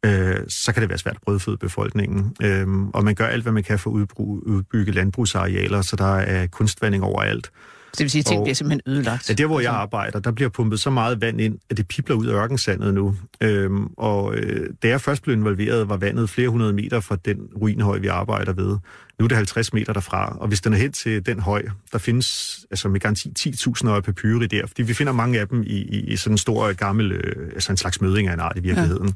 [0.05, 2.37] Øh, så kan det være svært at brødføde befolkningen.
[2.43, 6.47] Øhm, og man gør alt, hvad man kan for at udbygge landbrugsarealer, så der er
[6.47, 7.51] kunstvanding overalt.
[7.93, 9.29] Det vil sige, at ting og- bliver simpelthen ødelagt.
[9.29, 11.89] Ja, der hvor jeg Altså, arbejder, der bliver pumpet så meget vand ind, at det
[11.89, 13.17] pipler ud af ørkensandet nu.
[13.41, 17.37] Øhm, og øh, da jeg først blev involveret, var vandet flere hundrede meter fra den
[17.61, 18.79] ruinhøj, vi arbejder ved.
[19.19, 21.63] Nu er det 50 meter derfra, og hvis den er hen til den høj,
[21.93, 25.63] der findes altså med garanti 10.000 år papyri der, fordi vi finder mange af dem
[25.63, 28.57] i, i, i sådan en stor gammel, øh, altså en slags møding af en art
[28.57, 29.15] i virkeligheden.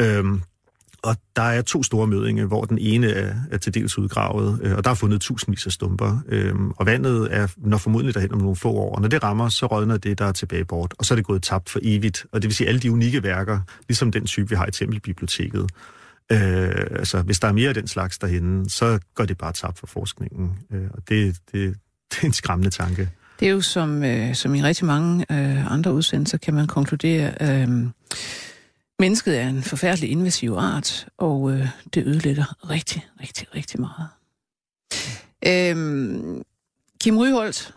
[0.00, 0.18] Ja.
[0.18, 0.42] Øhm,
[1.02, 4.76] og der er to store mødinge, hvor den ene er, er til dels udgravet, øh,
[4.76, 6.22] og der er fundet tusindvis af stumper.
[6.28, 9.48] Øh, og vandet er når formodentlig derhen om nogle få år, og når det rammer,
[9.48, 12.26] så rådner det, der er tilbage bort, og så er det gået tabt for evigt.
[12.32, 15.70] Og det vil sige, alle de unikke værker, ligesom den type, vi har i Tempelbiblioteket,
[16.32, 19.78] øh, altså hvis der er mere af den slags derhenne, så går det bare tabt
[19.78, 20.50] for forskningen.
[20.72, 21.76] Øh, og det, det,
[22.10, 23.10] det er en skræmmende tanke.
[23.40, 27.34] Det er jo som, øh, som i rigtig mange øh, andre udsendelser, kan man konkludere,
[27.40, 27.68] øh,
[28.98, 34.08] mennesket er en forfærdelig invasiv art, og øh, det ødelægger rigtig, rigtig, rigtig meget.
[35.46, 36.44] Øh,
[37.00, 37.74] Kim Ryholt,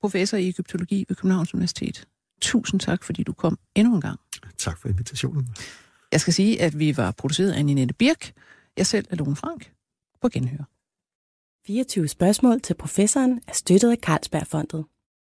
[0.00, 2.08] professor i Ægyptologi ved Københavns Universitet.
[2.40, 4.20] Tusind tak, fordi du kom endnu en gang.
[4.58, 5.48] Tak for invitationen.
[6.12, 8.32] Jeg skal sige, at vi var produceret af Ninette Birk.
[8.76, 9.72] Jeg selv er Lone Frank.
[10.20, 10.64] På genhør.
[11.66, 14.84] 24 spørgsmål til professoren er støttet af Carlsbergfondet.